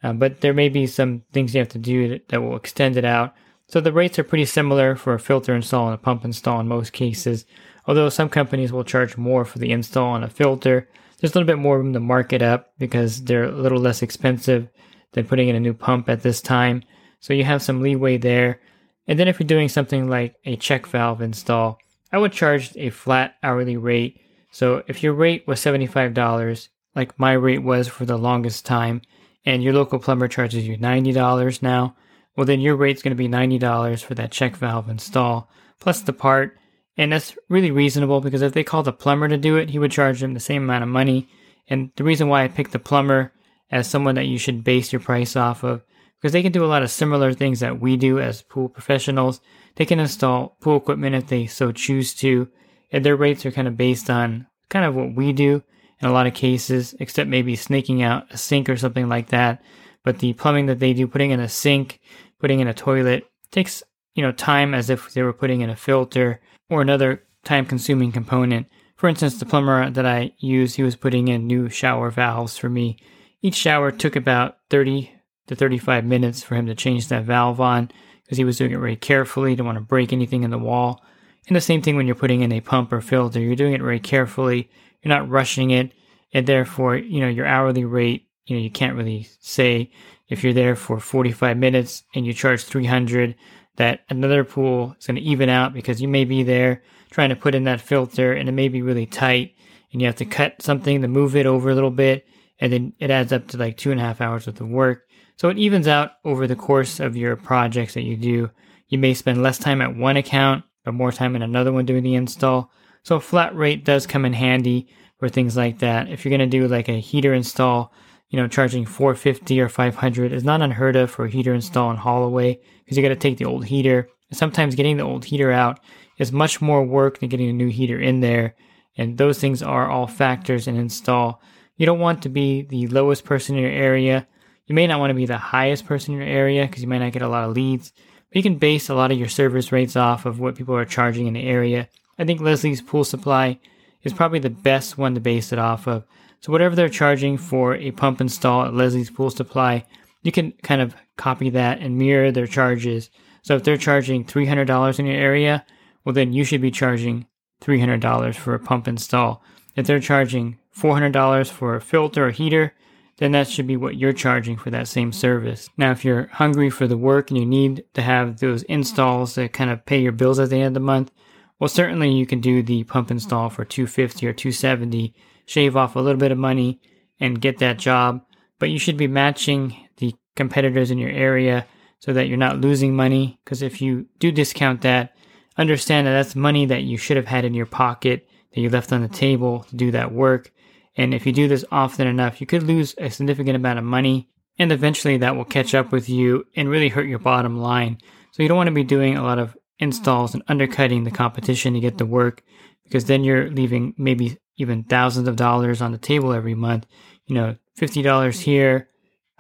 uh, 0.06 0.13
but 0.13 0.42
there 0.42 0.53
may 0.53 0.69
be 0.69 0.86
some 0.86 1.24
things 1.33 1.56
you 1.56 1.59
have 1.59 1.69
to 1.69 1.80
do 1.80 2.07
that, 2.07 2.30
that 2.30 2.39
will 2.39 2.56
extend 2.56 2.95
it 2.95 3.06
out. 3.06 3.33
So 3.68 3.81
the 3.81 3.92
rates 3.92 4.19
are 4.19 4.24
pretty 4.24 4.45
similar 4.45 4.95
for 4.95 5.15
a 5.15 5.19
filter 5.19 5.56
install 5.56 5.88
and 5.88 5.95
a 5.95 5.97
pump 5.97 6.24
install 6.24 6.59
in 6.59 6.68
most 6.68 6.94
cases, 6.94 7.45
although 7.88 8.09
some 8.09 8.30
companies 8.30 8.71
will 8.71 8.83
charge 8.83 9.18
more 9.18 9.45
for 9.45 9.57
the 9.57 9.71
install 9.71 10.09
on 10.09 10.24
a 10.24 10.30
filter. 10.30 10.88
There's 11.18 11.33
a 11.33 11.39
little 11.39 11.47
bit 11.47 11.57
more 11.57 11.80
room 11.80 11.94
to 11.94 12.00
mark 12.00 12.33
it 12.33 12.44
up 12.44 12.74
because 12.77 13.24
they're 13.24 13.45
a 13.45 13.51
little 13.51 13.80
less 13.80 14.03
expensive 14.03 14.68
than 15.13 15.25
putting 15.25 15.50
in 15.50 15.56
a 15.56 15.59
new 15.59 15.74
pump 15.74 16.07
at 16.07 16.21
this 16.21 16.39
time. 16.39 16.83
So 17.19 17.33
you 17.33 17.44
have 17.44 17.63
some 17.63 17.81
leeway 17.81 18.18
there. 18.18 18.62
And 19.07 19.18
then 19.18 19.27
if 19.27 19.39
you're 19.39 19.47
doing 19.47 19.69
something 19.69 20.07
like 20.07 20.36
a 20.45 20.56
check 20.56 20.86
valve 20.86 21.21
install, 21.21 21.80
I 22.16 22.18
would 22.18 22.32
charge 22.32 22.72
a 22.78 22.92
flat 22.92 23.36
hourly 23.44 23.76
rate. 23.76 24.22
So 24.50 24.84
if 24.88 25.04
your 25.04 25.12
rate 25.12 25.46
was 25.46 25.60
$75, 25.60 26.70
like 26.96 27.20
my 27.20 27.34
rate 27.34 27.62
was 27.62 27.90
for 27.90 28.06
the 28.06 28.18
longest 28.18 28.66
time, 28.66 29.02
and 29.46 29.62
your 29.62 29.74
local 29.74 30.00
plumber 30.00 30.30
charges 30.30 30.66
you 30.66 30.78
$90 30.78 31.62
now, 31.62 31.94
well, 32.38 32.46
then 32.46 32.62
your 32.62 32.78
rate's 32.78 33.02
going 33.02 33.12
to 33.12 33.22
be 33.22 33.28
$90 33.28 34.02
for 34.02 34.16
that 34.16 34.32
check 34.32 34.56
valve 34.56 34.88
install 34.88 35.50
plus 35.82 36.04
the 36.04 36.14
part. 36.14 36.58
And 36.96 37.12
that's 37.12 37.38
really 37.50 37.72
reasonable 37.72 38.22
because 38.22 38.42
if 38.42 38.54
they 38.54 38.64
called 38.64 38.88
a 38.88 38.94
plumber 38.94 39.28
to 39.28 39.36
do 39.36 39.58
it, 39.58 39.72
he 39.72 39.78
would 39.78 39.92
charge 39.92 40.22
them 40.22 40.34
the 40.34 40.40
same 40.40 40.64
amount 40.64 40.84
of 40.84 40.90
money. 40.90 41.28
And 41.68 41.92
the 41.98 42.06
reason 42.06 42.30
why 42.30 42.46
I 42.46 42.48
picked 42.48 42.72
the 42.72 42.80
plumber 42.80 43.34
as 43.70 43.90
someone 43.90 44.16
that 44.16 44.28
you 44.28 44.38
should 44.38 44.64
base 44.64 44.94
your 44.94 45.02
price 45.02 45.36
off 45.36 45.66
of, 45.66 45.84
because 46.25 46.33
they 46.33 46.42
can 46.42 46.51
do 46.51 46.66
a 46.66 46.74
lot 46.74 46.81
of 46.81 46.89
similar 46.89 47.33
things 47.33 47.60
that 47.60 47.80
we 47.80 47.95
do 47.95 48.19
as 48.19 48.42
pool 48.42 48.68
professionals. 48.68 49.42
They 49.75 49.86
can 49.86 50.00
install 50.00 50.57
pool 50.60 50.77
equipment 50.77 51.13
if 51.13 51.27
they 51.27 51.45
so 51.45 51.72
choose 51.72 52.16
to, 52.16 52.50
and 52.92 53.06
their 53.06 53.16
rates 53.16 53.45
are 53.45 53.51
kind 53.51 53.68
of 53.68 53.77
based 53.77 54.10
on 54.10 54.48
kind 54.69 54.86
of 54.86 54.95
what 54.95 55.13
we 55.13 55.33
do 55.33 55.62
in 56.00 56.07
a 56.07 56.12
lot 56.12 56.25
of 56.25 56.33
cases, 56.33 56.95
except 57.00 57.30
maybe 57.30 57.56
snaking 57.56 58.01
out 58.01 58.25
a 58.31 58.38
sink 58.38 58.69
or 58.69 58.75
something 58.75 59.07
like 59.07 59.27
that. 59.27 59.62
But 60.04 60.18
the 60.18 60.33
plumbing 60.33 60.66
that 60.66 60.80
they 60.80 60.94
do, 60.94 61.06
putting 61.06 61.30
in 61.30 61.39
a 61.39 61.48
sink, 61.48 62.00
putting 62.39 62.60
in 62.60 62.68
a 62.68 62.74
toilet, 62.74 63.30
takes 63.51 63.83
you 64.16 64.24
know 64.24 64.31
time 64.31 64.74
as 64.74 64.89
if 64.89 65.13
they 65.13 65.21
were 65.21 65.31
putting 65.31 65.62
in 65.62 65.69
a 65.69 65.75
filter 65.75 66.42
or 66.71 66.81
another 66.81 67.21
time 67.44 67.68
consuming 67.68 68.12
component. 68.12 68.66
For 68.95 69.07
instance, 69.10 69.38
the 69.38 69.45
plumber 69.45 69.92
that 69.92 70.07
I 70.07 70.31
use, 70.39 70.74
he 70.74 70.81
was 70.81 70.95
putting 70.95 71.28
in 71.28 71.45
new 71.45 71.69
shower 71.69 72.10
valves 72.10 72.57
for 72.57 72.68
me. 72.68 72.98
Each 73.44 73.54
shower 73.54 73.92
took 73.92 74.16
about 74.16 74.57
30 74.71 75.12
to 75.47 75.56
35 75.56 76.06
minutes 76.06 76.44
for 76.44 76.56
him 76.56 76.65
to 76.68 76.75
change 76.75 77.07
that 77.07 77.24
valve 77.24 77.62
on 77.62 77.92
because 78.24 78.38
he 78.38 78.44
was 78.44 78.57
doing 78.57 78.71
it 78.71 78.80
very 78.80 78.95
carefully, 78.95 79.51
didn't 79.51 79.65
want 79.65 79.77
to 79.77 79.83
break 79.83 80.12
anything 80.12 80.44
in 80.44 80.50
the 80.50 80.57
wall. 80.57 81.03
And 81.47 81.56
the 81.56 81.62
same 81.62 81.81
thing 81.81 81.95
when 81.95 82.07
you're 82.07 82.15
putting 82.15 82.42
in 82.42 82.51
a 82.51 82.62
pump 82.62 82.92
or 82.92 83.01
filter, 83.01 83.39
you're 83.39 83.56
doing 83.56 83.74
it 83.74 83.81
very 83.81 84.00
carefully 84.00 84.69
you're 85.06 85.15
not 85.15 85.30
rushing 85.30 85.69
it, 85.69 85.92
and 86.33 86.47
therefore, 86.47 86.97
you 86.97 87.21
know, 87.21 87.27
your 87.27 87.45
hourly 87.45 87.86
rate, 87.86 88.27
you 88.47 88.56
know, 88.56 88.62
you 88.62 88.71
can't 88.71 88.95
really 88.95 89.30
say 89.39 89.92
if 90.27 90.44
you're 90.44 90.53
there 90.53 90.75
for 90.75 91.00
45 91.00 91.56
minutes 91.57 92.03
and 92.15 92.25
you 92.25 92.33
charge 92.33 92.63
300 92.63 93.36
that 93.75 94.01
another 94.09 94.44
pool 94.44 94.95
is 95.00 95.06
going 95.06 95.15
to 95.15 95.21
even 95.21 95.47
out 95.47 95.74
because 95.74 96.01
you 96.01 96.07
may 96.07 96.25
be 96.25 96.42
there 96.42 96.81
trying 97.12 97.30
to 97.30 97.36
put 97.36 97.53
in 97.53 97.65
that 97.65 97.81
filter 97.81 98.33
and 98.33 98.50
it 98.50 98.53
may 98.53 98.68
be 98.68 98.81
really 98.81 99.06
tight 99.06 99.53
and 99.92 100.01
you 100.01 100.07
have 100.07 100.15
to 100.15 100.25
cut 100.25 100.62
something 100.62 101.01
to 101.01 101.07
move 101.07 101.36
it 101.36 101.45
over 101.45 101.69
a 101.69 101.75
little 101.75 101.92
bit 101.92 102.25
and 102.59 102.74
then 102.74 102.94
it 103.00 103.12
adds 103.12 103.31
up 103.31 103.47
to 103.47 103.57
like 103.57 103.77
two 103.77 103.92
and 103.92 104.00
a 104.00 104.03
half 104.03 104.21
hours 104.21 104.47
worth 104.47 104.59
of 104.59 104.69
work. 104.69 105.05
So 105.38 105.50
it 105.50 105.58
evens 105.58 105.88
out 105.88 106.12
over 106.24 106.48
the 106.48 106.56
course 106.56 107.00
of 107.00 107.18
your 107.18 107.36
projects 107.36 107.94
that 107.95 108.04
you 108.04 108.16
do. 108.16 108.50
You 108.88 108.98
may 108.98 109.14
spend 109.14 109.44
less 109.44 109.57
time 109.57 109.81
at 109.81 109.95
one 109.95 110.18
account, 110.18 110.64
but 110.83 110.94
more 110.94 111.12
time 111.12 111.36
in 111.36 111.42
another 111.42 111.71
one 111.74 111.86
doing 111.86 112.04
the 112.04 112.16
install. 112.16 112.71
So 113.04 113.18
a 113.18 113.21
flat 113.21 113.56
rate 113.56 113.83
does 113.83 114.07
come 114.07 114.26
in 114.26 114.33
handy 114.33 114.88
for 115.19 115.30
things 115.30 115.57
like 115.57 115.80
that. 115.80 116.09
If 116.09 116.24
you're 116.24 116.36
going 116.36 116.50
to 116.50 116.57
do 116.57 116.68
like 116.68 116.88
a 116.88 117.00
heater 117.00 117.33
install, 117.33 117.94
you 118.30 118.40
know, 118.40 118.48
charging 118.48 118.86
450 118.86 119.59
or 119.62 119.69
500 119.69 120.31
is 120.31 120.44
not 120.44 120.62
unheard 120.62 120.95
of 120.95 121.12
for 121.12 121.26
a 121.26 121.30
heater 121.30 121.54
install 121.54 121.92
in 121.92 121.98
Holloway 121.98 122.59
because 122.83 122.98
you 122.98 123.04
got 123.04 123.09
to 123.09 123.16
take 123.16 123.38
the 123.38 123.45
old 123.45 123.66
heater. 123.66 124.09
sometimes 124.31 124.76
getting 124.76 124.98
the 124.98 125.04
old 125.04 125.26
heater 125.26 125.52
out 125.52 125.80
is 126.18 126.31
much 126.31 126.62
more 126.62 126.83
work 126.83 127.19
than 127.19 127.30
getting 127.30 127.50
a 127.50 127.54
new 127.54 127.68
heater 127.68 128.00
in 128.00 128.21
there. 128.21 128.56
And 128.98 129.18
those 129.18 129.40
things 129.40 129.62
are 129.62 129.90
all 129.90 130.07
factors 130.07 130.68
in 130.68 130.76
install. 130.76 131.42
You 131.78 131.86
don't 131.86 132.00
want 132.00 132.24
to 132.24 132.30
be 132.30 132.64
the 132.64 132.88
lowest 132.88 133.26
person 133.26 133.56
in 133.56 133.62
your 133.62 133.71
area. 133.71 134.28
You 134.68 134.76
may 134.76 134.88
not 134.88 135.00
want 135.00 135.12
to 135.12 135.16
be 135.16 135.26
the 135.26 135.38
highest 135.38 135.86
person 135.86 136.14
in 136.14 136.19
your 136.19 136.30
area 136.30 136.66
because 136.66 136.81
you 136.81 136.88
might 136.88 137.00
not 137.00 137.12
get 137.12 137.22
a 137.22 137.28
lot 137.28 137.48
of 137.48 137.56
leads. 137.56 137.94
But 138.30 138.38
you 138.38 138.44
can 138.44 138.57
base 138.57 138.90
a 138.90 138.95
lot 138.95 139.12
of 139.12 139.18
your 139.18 139.30
service 139.30 139.72
rates 139.72 139.95
off 139.95 140.26
of 140.26 140.40
what 140.40 140.56
people 140.56 140.76
are 140.76 140.86
charging 140.86 141.28
in 141.28 141.34
the 141.34 141.48
area 141.48 141.88
I 142.18 142.24
think 142.24 142.42
Leslie's 142.42 142.81
Pool 142.81 143.04
Supply 143.04 143.60
is 144.04 144.14
probably 144.14 144.40
the 144.40 144.50
best 144.50 144.98
one 144.98 145.16
to 145.16 145.19
base 145.19 145.52
it 145.52 145.60
off 145.60 145.88
of. 145.88 146.06
So 146.40 146.52
whatever 146.52 146.76
they're 146.76 146.90
charging 146.90 147.38
for 147.38 147.76
a 147.76 147.92
pump 147.92 148.22
install 148.22 148.66
at 148.66 148.74
Leslie's 148.74 149.10
Pool 149.10 149.30
Supply, 149.30 149.86
you 150.24 150.31
can 150.31 150.54
kind 150.64 150.81
of 150.81 150.95
copy 151.18 151.50
that 151.52 151.80
and 151.80 151.98
mirror 151.98 152.31
their 152.31 152.48
charges. 152.48 153.10
So 153.42 153.56
if 153.56 153.64
they're 153.64 153.78
charging 153.78 154.24
$300 154.24 155.00
in 155.00 155.06
your 155.06 155.16
area, 155.16 155.66
well 156.04 156.14
then 156.14 156.34
you 156.34 156.44
should 156.44 156.62
be 156.62 156.72
charging 156.72 157.26
$300 157.62 158.36
for 158.36 158.54
a 158.54 158.60
pump 158.60 158.88
install. 158.88 159.44
If 159.76 159.88
they're 159.88 160.00
charging 160.00 160.60
$400 160.78 161.50
for 161.50 161.76
a 161.76 161.81
filter 161.81 162.28
or 162.28 162.31
heater, 162.31 162.74
then 163.18 163.31
that 163.31 163.48
should 163.48 163.68
be 163.68 163.78
what 163.78 163.98
you're 163.98 164.14
charging 164.14 164.57
for 164.57 164.69
that 164.72 164.88
same 164.88 165.12
service. 165.12 165.69
Now, 165.78 165.92
if 165.92 166.04
you're 166.04 166.28
hungry 166.28 166.69
for 166.69 166.88
the 166.88 166.98
work 166.98 167.30
and 167.30 167.40
you 167.40 167.45
need 167.45 167.86
to 167.94 168.02
have 168.02 168.40
those 168.40 168.64
installs 168.64 169.36
that 169.36 169.54
kind 169.54 169.69
of 169.69 169.86
pay 169.86 170.02
your 170.02 170.12
bills 170.12 170.40
at 170.40 170.50
the 170.50 170.57
end 170.57 170.68
of 170.68 170.74
the 170.74 170.80
month, 170.81 171.12
well, 171.60 171.69
certainly 171.69 172.12
you 172.12 172.26
can 172.26 172.42
do 172.42 172.62
the 172.62 172.84
pump 172.84 173.12
install 173.12 173.50
for 173.50 173.64
250 173.64 174.28
or 174.28 174.34
270, 174.34 175.14
shave 175.45 175.78
off 175.78 175.95
a 175.95 176.00
little 176.00 176.19
bit 176.19 176.31
of 176.31 176.38
money 176.38 176.81
and 177.19 177.42
get 177.42 177.60
that 177.60 177.80
job, 177.80 178.22
but 178.60 178.69
you 178.69 178.78
should 178.78 178.98
be 178.98 179.07
matching 179.07 179.88
the 179.98 180.14
competitors 180.36 180.92
in 180.92 180.98
your 180.98 181.12
area 181.12 181.66
so 182.00 182.12
that 182.12 182.28
you're 182.28 182.38
not 182.38 182.60
losing 182.60 182.94
money 182.94 183.40
because 183.44 183.62
if 183.62 183.81
you 183.81 184.06
do 184.19 184.31
discount 184.31 184.81
that, 184.81 185.16
understand 185.57 186.06
that 186.06 186.12
that's 186.12 186.36
money 186.36 186.66
that 186.66 186.84
you 186.84 186.98
should 186.98 187.16
have 187.16 187.28
had 187.28 187.45
in 187.45 187.54
your 187.54 187.66
pocket 187.66 188.28
that 188.54 188.60
you 188.60 188.69
left 188.69 188.92
on 188.92 189.02
the 189.02 189.07
table 189.07 189.66
to 189.69 189.76
do 189.78 189.92
that 189.92 190.12
work 190.12 190.52
And 190.97 191.14
if 191.14 191.25
you 191.25 191.31
do 191.31 191.47
this 191.47 191.66
often 191.71 192.07
enough, 192.07 192.40
you 192.40 192.47
could 192.47 192.64
lose 192.64 192.95
a 192.97 193.09
significant 193.09 193.56
amount 193.56 193.80
of 193.80 193.85
money 193.85 194.30
and 194.57 194.71
eventually 194.71 195.18
that 195.18 195.35
will 195.35 195.45
catch 195.45 195.75
up 195.75 195.92
with 195.92 196.07
you 196.09 196.45
and 196.56 196.69
really 196.69 196.90
hurt 196.90 197.07
your 197.07 197.19
bottom 197.19 197.57
line. 197.57 197.97
So 198.31 198.42
you 198.42 198.49
don't 198.49 198.57
want 198.57 198.68
to 198.68 198.73
be 198.73 198.83
doing 198.83 199.18
a 199.18 199.23
lot 199.23 199.40
of 199.40 199.57
installs 199.80 200.33
and 200.33 200.44
undercutting 200.47 201.04
the 201.04 201.11
competition 201.11 201.73
to 201.73 201.80
get 201.80 201.97
the 201.97 202.06
work 202.06 202.42
because 202.83 203.06
then 203.06 203.23
you're 203.23 203.49
leaving 203.49 203.94
maybe 203.97 204.37
even 204.57 204.83
thousands 204.83 205.28
of 205.28 205.35
dollars 205.35 205.81
on 205.81 205.92
the 205.92 205.97
table 205.97 206.31
every 206.31 206.56
month. 206.56 206.85
You 207.28 207.35
know, 207.35 207.56
$50 207.78 208.40
here, 208.42 208.90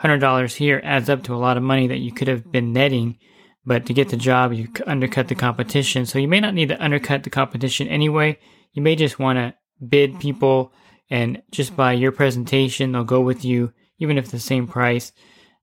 $100 0.01 0.55
here 0.55 0.81
adds 0.83 1.09
up 1.09 1.23
to 1.23 1.35
a 1.35 1.37
lot 1.37 1.57
of 1.57 1.63
money 1.63 1.87
that 1.87 1.99
you 1.99 2.11
could 2.11 2.27
have 2.27 2.51
been 2.51 2.73
netting. 2.73 3.17
But 3.65 3.85
to 3.85 3.93
get 3.93 4.09
the 4.09 4.17
job, 4.17 4.53
you 4.53 4.67
undercut 4.85 5.27
the 5.27 5.35
competition. 5.35 6.05
So 6.05 6.19
you 6.19 6.27
may 6.27 6.39
not 6.39 6.53
need 6.53 6.69
to 6.69 6.83
undercut 6.83 7.23
the 7.23 7.29
competition 7.29 7.87
anyway. 7.87 8.37
You 8.73 8.81
may 8.81 8.95
just 8.95 9.17
want 9.19 9.37
to 9.37 9.55
bid 9.87 10.19
people 10.19 10.73
and 11.09 11.41
just 11.51 11.75
by 11.75 11.93
mm-hmm. 11.93 12.03
your 12.03 12.11
presentation, 12.11 12.91
they'll 12.91 13.03
go 13.03 13.21
with 13.21 13.45
you, 13.45 13.73
even 13.99 14.17
if 14.17 14.31
the 14.31 14.39
same 14.39 14.67
price. 14.67 15.11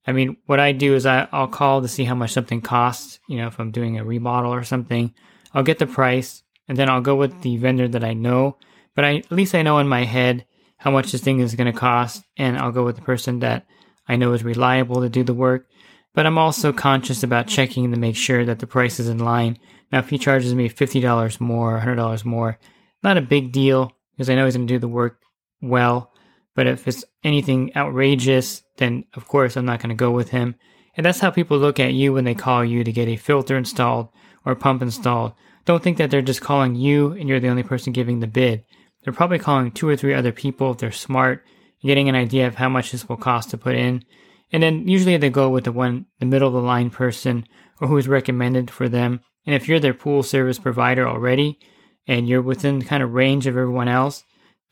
I 0.05 0.11
mean, 0.11 0.37
what 0.45 0.59
I 0.59 0.71
do 0.71 0.95
is 0.95 1.05
I, 1.05 1.27
I'll 1.31 1.47
call 1.47 1.81
to 1.81 1.87
see 1.87 2.03
how 2.03 2.15
much 2.15 2.31
something 2.31 2.61
costs. 2.61 3.19
You 3.27 3.37
know, 3.37 3.47
if 3.47 3.59
I'm 3.59 3.71
doing 3.71 3.97
a 3.97 4.03
remodel 4.03 4.53
or 4.53 4.63
something, 4.63 5.13
I'll 5.53 5.63
get 5.63 5.79
the 5.79 5.87
price 5.87 6.43
and 6.67 6.77
then 6.77 6.89
I'll 6.89 7.01
go 7.01 7.15
with 7.15 7.41
the 7.41 7.53
mm-hmm. 7.53 7.61
vendor 7.61 7.87
that 7.87 8.03
I 8.03 8.13
know. 8.13 8.57
But 8.95 9.05
I, 9.05 9.15
at 9.17 9.31
least 9.31 9.55
I 9.55 9.63
know 9.63 9.79
in 9.79 9.87
my 9.87 10.03
head 10.03 10.45
how 10.77 10.91
much 10.91 11.11
this 11.11 11.21
thing 11.21 11.39
is 11.39 11.55
going 11.55 11.71
to 11.71 11.79
cost, 11.79 12.23
and 12.35 12.57
I'll 12.57 12.71
go 12.71 12.83
with 12.83 12.97
the 12.97 13.01
person 13.01 13.39
that 13.39 13.65
I 14.07 14.17
know 14.17 14.33
is 14.33 14.43
reliable 14.43 15.01
to 15.01 15.09
do 15.09 15.23
the 15.23 15.33
work. 15.33 15.67
But 16.13 16.25
I'm 16.25 16.37
also 16.37 16.69
mm-hmm. 16.69 16.77
conscious 16.77 17.23
about 17.23 17.47
checking 17.47 17.89
to 17.91 17.97
make 17.97 18.15
sure 18.15 18.45
that 18.45 18.59
the 18.59 18.67
price 18.67 18.99
is 18.99 19.07
in 19.07 19.19
line. 19.19 19.57
Now, 19.91 19.99
if 19.99 20.09
he 20.09 20.17
charges 20.17 20.53
me 20.53 20.69
$50 20.69 21.39
more, 21.39 21.79
$100 21.79 22.25
more, 22.25 22.59
not 23.01 23.17
a 23.17 23.21
big 23.21 23.51
deal 23.51 23.93
because 24.11 24.29
I 24.29 24.35
know 24.35 24.45
he's 24.45 24.55
going 24.55 24.67
to 24.67 24.73
do 24.73 24.79
the 24.79 24.87
work 24.87 25.22
well. 25.63 26.11
But 26.55 26.67
if 26.67 26.87
it's 26.87 27.03
anything 27.23 27.75
outrageous, 27.75 28.63
then 28.77 29.05
of 29.15 29.27
course 29.27 29.55
I'm 29.55 29.65
not 29.65 29.79
going 29.79 29.89
to 29.89 29.95
go 29.95 30.11
with 30.11 30.29
him. 30.29 30.55
And 30.95 31.05
that's 31.05 31.19
how 31.19 31.31
people 31.31 31.57
look 31.57 31.79
at 31.79 31.93
you 31.93 32.13
when 32.13 32.25
they 32.25 32.35
call 32.35 32.63
you 32.63 32.83
to 32.83 32.91
get 32.91 33.07
a 33.07 33.15
filter 33.15 33.57
installed 33.57 34.09
or 34.45 34.55
pump 34.55 34.81
installed. 34.81 35.33
Don't 35.65 35.81
think 35.81 35.97
that 35.97 36.11
they're 36.11 36.21
just 36.21 36.41
calling 36.41 36.75
you 36.75 37.13
and 37.13 37.27
you're 37.27 37.39
the 37.39 37.49
only 37.49 37.63
person 37.63 37.93
giving 37.93 38.19
the 38.19 38.27
bid. 38.27 38.63
They're 39.03 39.13
probably 39.13 39.39
calling 39.39 39.71
two 39.71 39.87
or 39.87 39.95
three 39.95 40.13
other 40.13 40.31
people 40.31 40.71
if 40.71 40.77
they're 40.77 40.91
smart, 40.91 41.43
getting 41.81 42.09
an 42.09 42.15
idea 42.15 42.47
of 42.47 42.55
how 42.55 42.69
much 42.69 42.91
this 42.91 43.09
will 43.09 43.17
cost 43.17 43.49
to 43.49 43.57
put 43.57 43.75
in. 43.75 44.03
And 44.51 44.61
then 44.61 44.87
usually 44.87 45.17
they 45.17 45.29
go 45.29 45.49
with 45.49 45.63
the 45.63 45.71
one, 45.71 46.05
the 46.19 46.25
middle 46.25 46.47
of 46.47 46.53
the 46.53 46.61
line 46.61 46.89
person 46.89 47.45
or 47.81 47.87
who 47.87 47.97
is 47.97 48.07
recommended 48.07 48.69
for 48.69 48.87
them. 48.87 49.21
And 49.45 49.55
if 49.55 49.67
you're 49.67 49.79
their 49.79 49.93
pool 49.93 50.21
service 50.23 50.59
provider 50.59 51.07
already 51.07 51.59
and 52.07 52.27
you're 52.27 52.41
within 52.41 52.81
kind 52.83 53.01
of 53.01 53.13
range 53.13 53.47
of 53.47 53.57
everyone 53.57 53.87
else, 53.87 54.23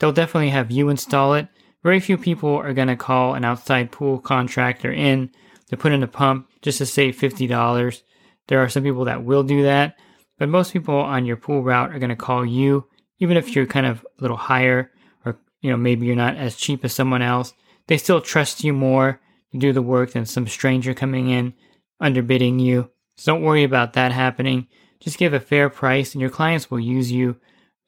they'll 0.02 0.12
definitely 0.12 0.50
have 0.50 0.72
you 0.72 0.90
install 0.90 1.36
it 1.36 1.48
very 1.84 2.00
few 2.00 2.18
people 2.18 2.56
are 2.56 2.74
going 2.74 2.88
to 2.90 2.96
call 2.96 3.34
an 3.34 3.44
outside 3.44 3.92
pool 3.92 4.20
contractor 4.20 4.92
in 4.92 5.32
to 5.70 5.78
put 5.78 5.92
in 5.92 6.04
a 6.04 6.08
pump 6.08 6.48
just 6.62 6.78
to 6.78 6.86
save 6.86 7.18
$50. 7.18 8.02
There 8.48 8.60
are 8.60 8.70
some 8.70 8.84
people 8.84 9.06
that 9.06 9.24
will 9.24 9.44
do 9.44 9.64
that, 9.64 9.96
but 10.38 10.50
most 10.50 10.74
people 10.74 10.96
on 10.96 11.26
your 11.26 11.38
pool 11.38 11.64
route 11.64 11.94
are 11.94 12.00
going 12.00 12.10
to 12.10 12.16
call 12.16 12.46
you, 12.46 12.88
even 13.20 13.38
if 13.38 13.56
you're 13.56 13.66
kind 13.66 13.86
of 13.86 14.06
a 14.20 14.22
little 14.22 14.38
higher 14.38 14.92
or, 15.26 15.40
you 15.62 15.72
know, 15.72 15.78
maybe 15.78 16.06
you're 16.06 16.16
not 16.16 16.36
as 16.36 16.56
cheap 16.56 16.86
as 16.86 16.94
someone 16.94 17.22
else. 17.22 17.54
They 17.88 17.98
still 17.98 18.22
trust 18.22 18.64
you 18.64 18.74
more 18.74 19.20
to 19.52 19.58
do 19.58 19.74
the 19.74 19.82
work 19.82 20.12
than 20.12 20.26
some 20.26 20.48
stranger 20.48 20.94
coming 20.94 21.30
in 21.30 21.54
underbidding 22.02 22.60
you. 22.60 22.90
So 23.18 23.34
don't 23.34 23.44
worry 23.44 23.64
about 23.64 23.94
that 23.94 24.12
happening. 24.12 24.68
Just 25.00 25.18
give 25.18 25.34
a 25.34 25.40
fair 25.40 25.70
price 25.70 26.14
and 26.14 26.22
your 26.22 26.30
clients 26.30 26.70
will 26.70 26.80
use 26.80 27.12
you 27.12 27.38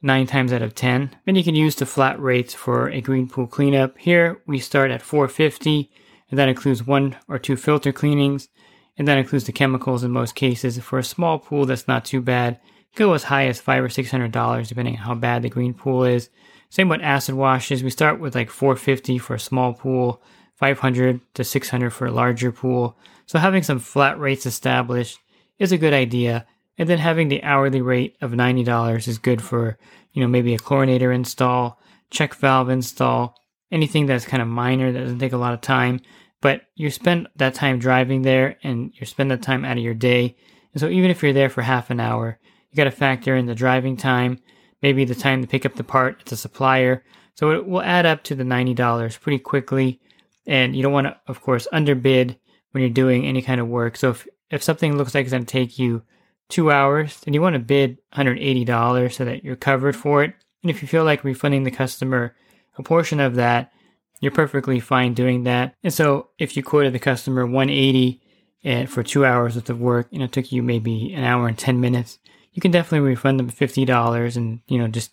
nine 0.03 0.27
times 0.27 0.53
out 0.53 0.61
of 0.61 0.75
10. 0.75 1.15
Then 1.25 1.35
you 1.35 1.43
can 1.43 1.55
use 1.55 1.75
the 1.75 1.85
flat 1.85 2.21
rates 2.21 2.53
for 2.53 2.89
a 2.89 3.01
green 3.01 3.27
pool 3.27 3.47
cleanup. 3.47 3.97
Here 3.97 4.41
we 4.45 4.59
start 4.59 4.91
at 4.91 5.01
450 5.01 5.89
and 6.29 6.37
that 6.37 6.49
includes 6.49 6.85
one 6.85 7.15
or 7.27 7.39
two 7.39 7.55
filter 7.55 7.93
cleanings 7.93 8.49
and 8.97 9.07
that 9.07 9.17
includes 9.17 9.45
the 9.45 9.51
chemicals 9.51 10.03
in 10.03 10.11
most 10.11 10.35
cases. 10.35 10.77
For 10.79 10.99
a 10.99 11.03
small 11.03 11.39
pool, 11.39 11.65
that's 11.65 11.87
not 11.87 12.05
too 12.05 12.21
bad. 12.21 12.59
Go 12.95 13.13
as 13.13 13.23
high 13.23 13.47
as 13.47 13.59
five 13.59 13.83
or 13.83 13.89
six 13.89 14.11
hundred 14.11 14.31
dollars 14.31 14.69
depending 14.69 14.97
on 14.97 15.03
how 15.03 15.15
bad 15.15 15.41
the 15.41 15.49
green 15.49 15.73
pool 15.73 16.03
is. 16.03 16.29
Same 16.69 16.89
with 16.89 17.01
acid 17.01 17.35
washes. 17.35 17.83
We 17.83 17.89
start 17.89 18.19
with 18.19 18.35
like 18.35 18.49
450 18.49 19.19
for 19.19 19.35
a 19.35 19.39
small 19.39 19.73
pool, 19.73 20.21
500 20.55 21.21
to 21.35 21.43
600 21.43 21.89
for 21.91 22.07
a 22.07 22.11
larger 22.11 22.51
pool. 22.51 22.97
So 23.25 23.39
having 23.39 23.63
some 23.63 23.79
flat 23.79 24.19
rates 24.19 24.45
established 24.45 25.19
is 25.59 25.71
a 25.71 25.77
good 25.77 25.93
idea. 25.93 26.45
And 26.77 26.89
then 26.89 26.97
having 26.97 27.27
the 27.27 27.43
hourly 27.43 27.81
rate 27.81 28.17
of 28.21 28.31
$90 28.31 29.07
is 29.07 29.17
good 29.17 29.41
for, 29.41 29.77
you 30.11 30.21
know, 30.21 30.27
maybe 30.27 30.55
a 30.55 30.59
chlorinator 30.59 31.13
install, 31.13 31.79
check 32.09 32.33
valve 32.35 32.69
install, 32.69 33.35
anything 33.71 34.05
that's 34.05 34.25
kind 34.25 34.41
of 34.41 34.47
minor 34.47 34.91
that 34.91 34.99
doesn't 34.99 35.19
take 35.19 35.33
a 35.33 35.37
lot 35.37 35.53
of 35.53 35.61
time. 35.61 35.99
But 36.41 36.63
you 36.75 36.89
spend 36.89 37.27
that 37.35 37.53
time 37.53 37.79
driving 37.79 38.23
there 38.23 38.57
and 38.63 38.91
you 38.95 39.05
spend 39.05 39.31
that 39.31 39.41
time 39.41 39.63
out 39.63 39.77
of 39.77 39.83
your 39.83 39.93
day. 39.93 40.35
And 40.73 40.81
so 40.81 40.89
even 40.89 41.11
if 41.11 41.21
you're 41.21 41.33
there 41.33 41.49
for 41.49 41.61
half 41.61 41.89
an 41.89 41.99
hour, 41.99 42.39
you 42.71 42.77
got 42.77 42.85
to 42.85 42.91
factor 42.91 43.35
in 43.35 43.45
the 43.45 43.55
driving 43.55 43.95
time, 43.95 44.39
maybe 44.81 45.05
the 45.05 45.15
time 45.15 45.41
to 45.41 45.47
pick 45.47 45.65
up 45.65 45.75
the 45.75 45.83
part 45.83 46.21
at 46.21 46.25
the 46.25 46.35
supplier. 46.35 47.03
So 47.35 47.51
it 47.51 47.67
will 47.67 47.81
add 47.81 48.05
up 48.05 48.23
to 48.25 48.35
the 48.35 48.43
$90 48.43 49.21
pretty 49.21 49.39
quickly. 49.39 50.01
And 50.45 50.75
you 50.75 50.83
don't 50.83 50.91
want 50.91 51.07
to, 51.07 51.17
of 51.27 51.41
course, 51.41 51.67
underbid 51.71 52.37
when 52.71 52.81
you're 52.81 52.89
doing 52.89 53.25
any 53.25 53.41
kind 53.41 53.61
of 53.61 53.67
work. 53.67 53.95
So 53.95 54.09
if, 54.09 54.27
if 54.49 54.63
something 54.63 54.97
looks 54.97 55.15
like 55.15 55.23
it's 55.23 55.31
going 55.31 55.45
to 55.45 55.51
take 55.51 55.79
you 55.79 56.03
two 56.49 56.71
hours, 56.71 57.19
then 57.21 57.33
you 57.33 57.41
want 57.41 57.53
to 57.53 57.59
bid 57.59 57.97
$180 58.13 59.13
so 59.13 59.25
that 59.25 59.43
you're 59.43 59.55
covered 59.55 59.95
for 59.95 60.23
it. 60.23 60.33
And 60.61 60.69
if 60.69 60.81
you 60.81 60.87
feel 60.87 61.03
like 61.03 61.23
refunding 61.23 61.63
the 61.63 61.71
customer 61.71 62.35
a 62.77 62.83
portion 62.83 63.19
of 63.19 63.35
that, 63.35 63.71
you're 64.19 64.31
perfectly 64.31 64.79
fine 64.79 65.13
doing 65.13 65.43
that. 65.43 65.75
And 65.83 65.93
so 65.93 66.29
if 66.39 66.55
you 66.55 66.63
quoted 66.63 66.93
the 66.93 66.99
customer 66.99 67.45
180 67.45 68.21
and 68.63 68.89
for 68.89 69.03
two 69.03 69.25
hours 69.25 69.55
worth 69.55 69.69
of 69.69 69.81
work, 69.81 70.07
and 70.13 70.23
it 70.23 70.31
took 70.31 70.51
you 70.51 70.63
maybe 70.63 71.13
an 71.13 71.23
hour 71.23 71.47
and 71.47 71.57
10 71.57 71.81
minutes, 71.81 72.19
you 72.53 72.61
can 72.61 72.71
definitely 72.71 73.07
refund 73.07 73.39
them 73.39 73.49
$50 73.49 74.37
and, 74.37 74.61
you 74.67 74.77
know, 74.77 74.87
just 74.87 75.11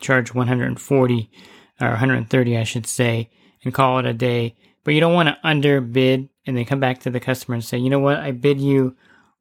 charge 0.00 0.32
140 0.32 1.30
or 1.80 1.88
130, 1.88 2.56
I 2.56 2.64
should 2.64 2.86
say, 2.86 3.30
and 3.64 3.74
call 3.74 3.98
it 3.98 4.06
a 4.06 4.14
day. 4.14 4.56
But 4.84 4.94
you 4.94 5.00
don't 5.00 5.14
want 5.14 5.28
to 5.28 5.38
underbid 5.42 6.28
and 6.46 6.56
then 6.56 6.64
come 6.64 6.80
back 6.80 7.00
to 7.00 7.10
the 7.10 7.20
customer 7.20 7.56
and 7.56 7.64
say, 7.64 7.76
you 7.76 7.90
know 7.90 7.98
what, 7.98 8.18
I 8.18 8.30
bid 8.30 8.60
you 8.60 8.96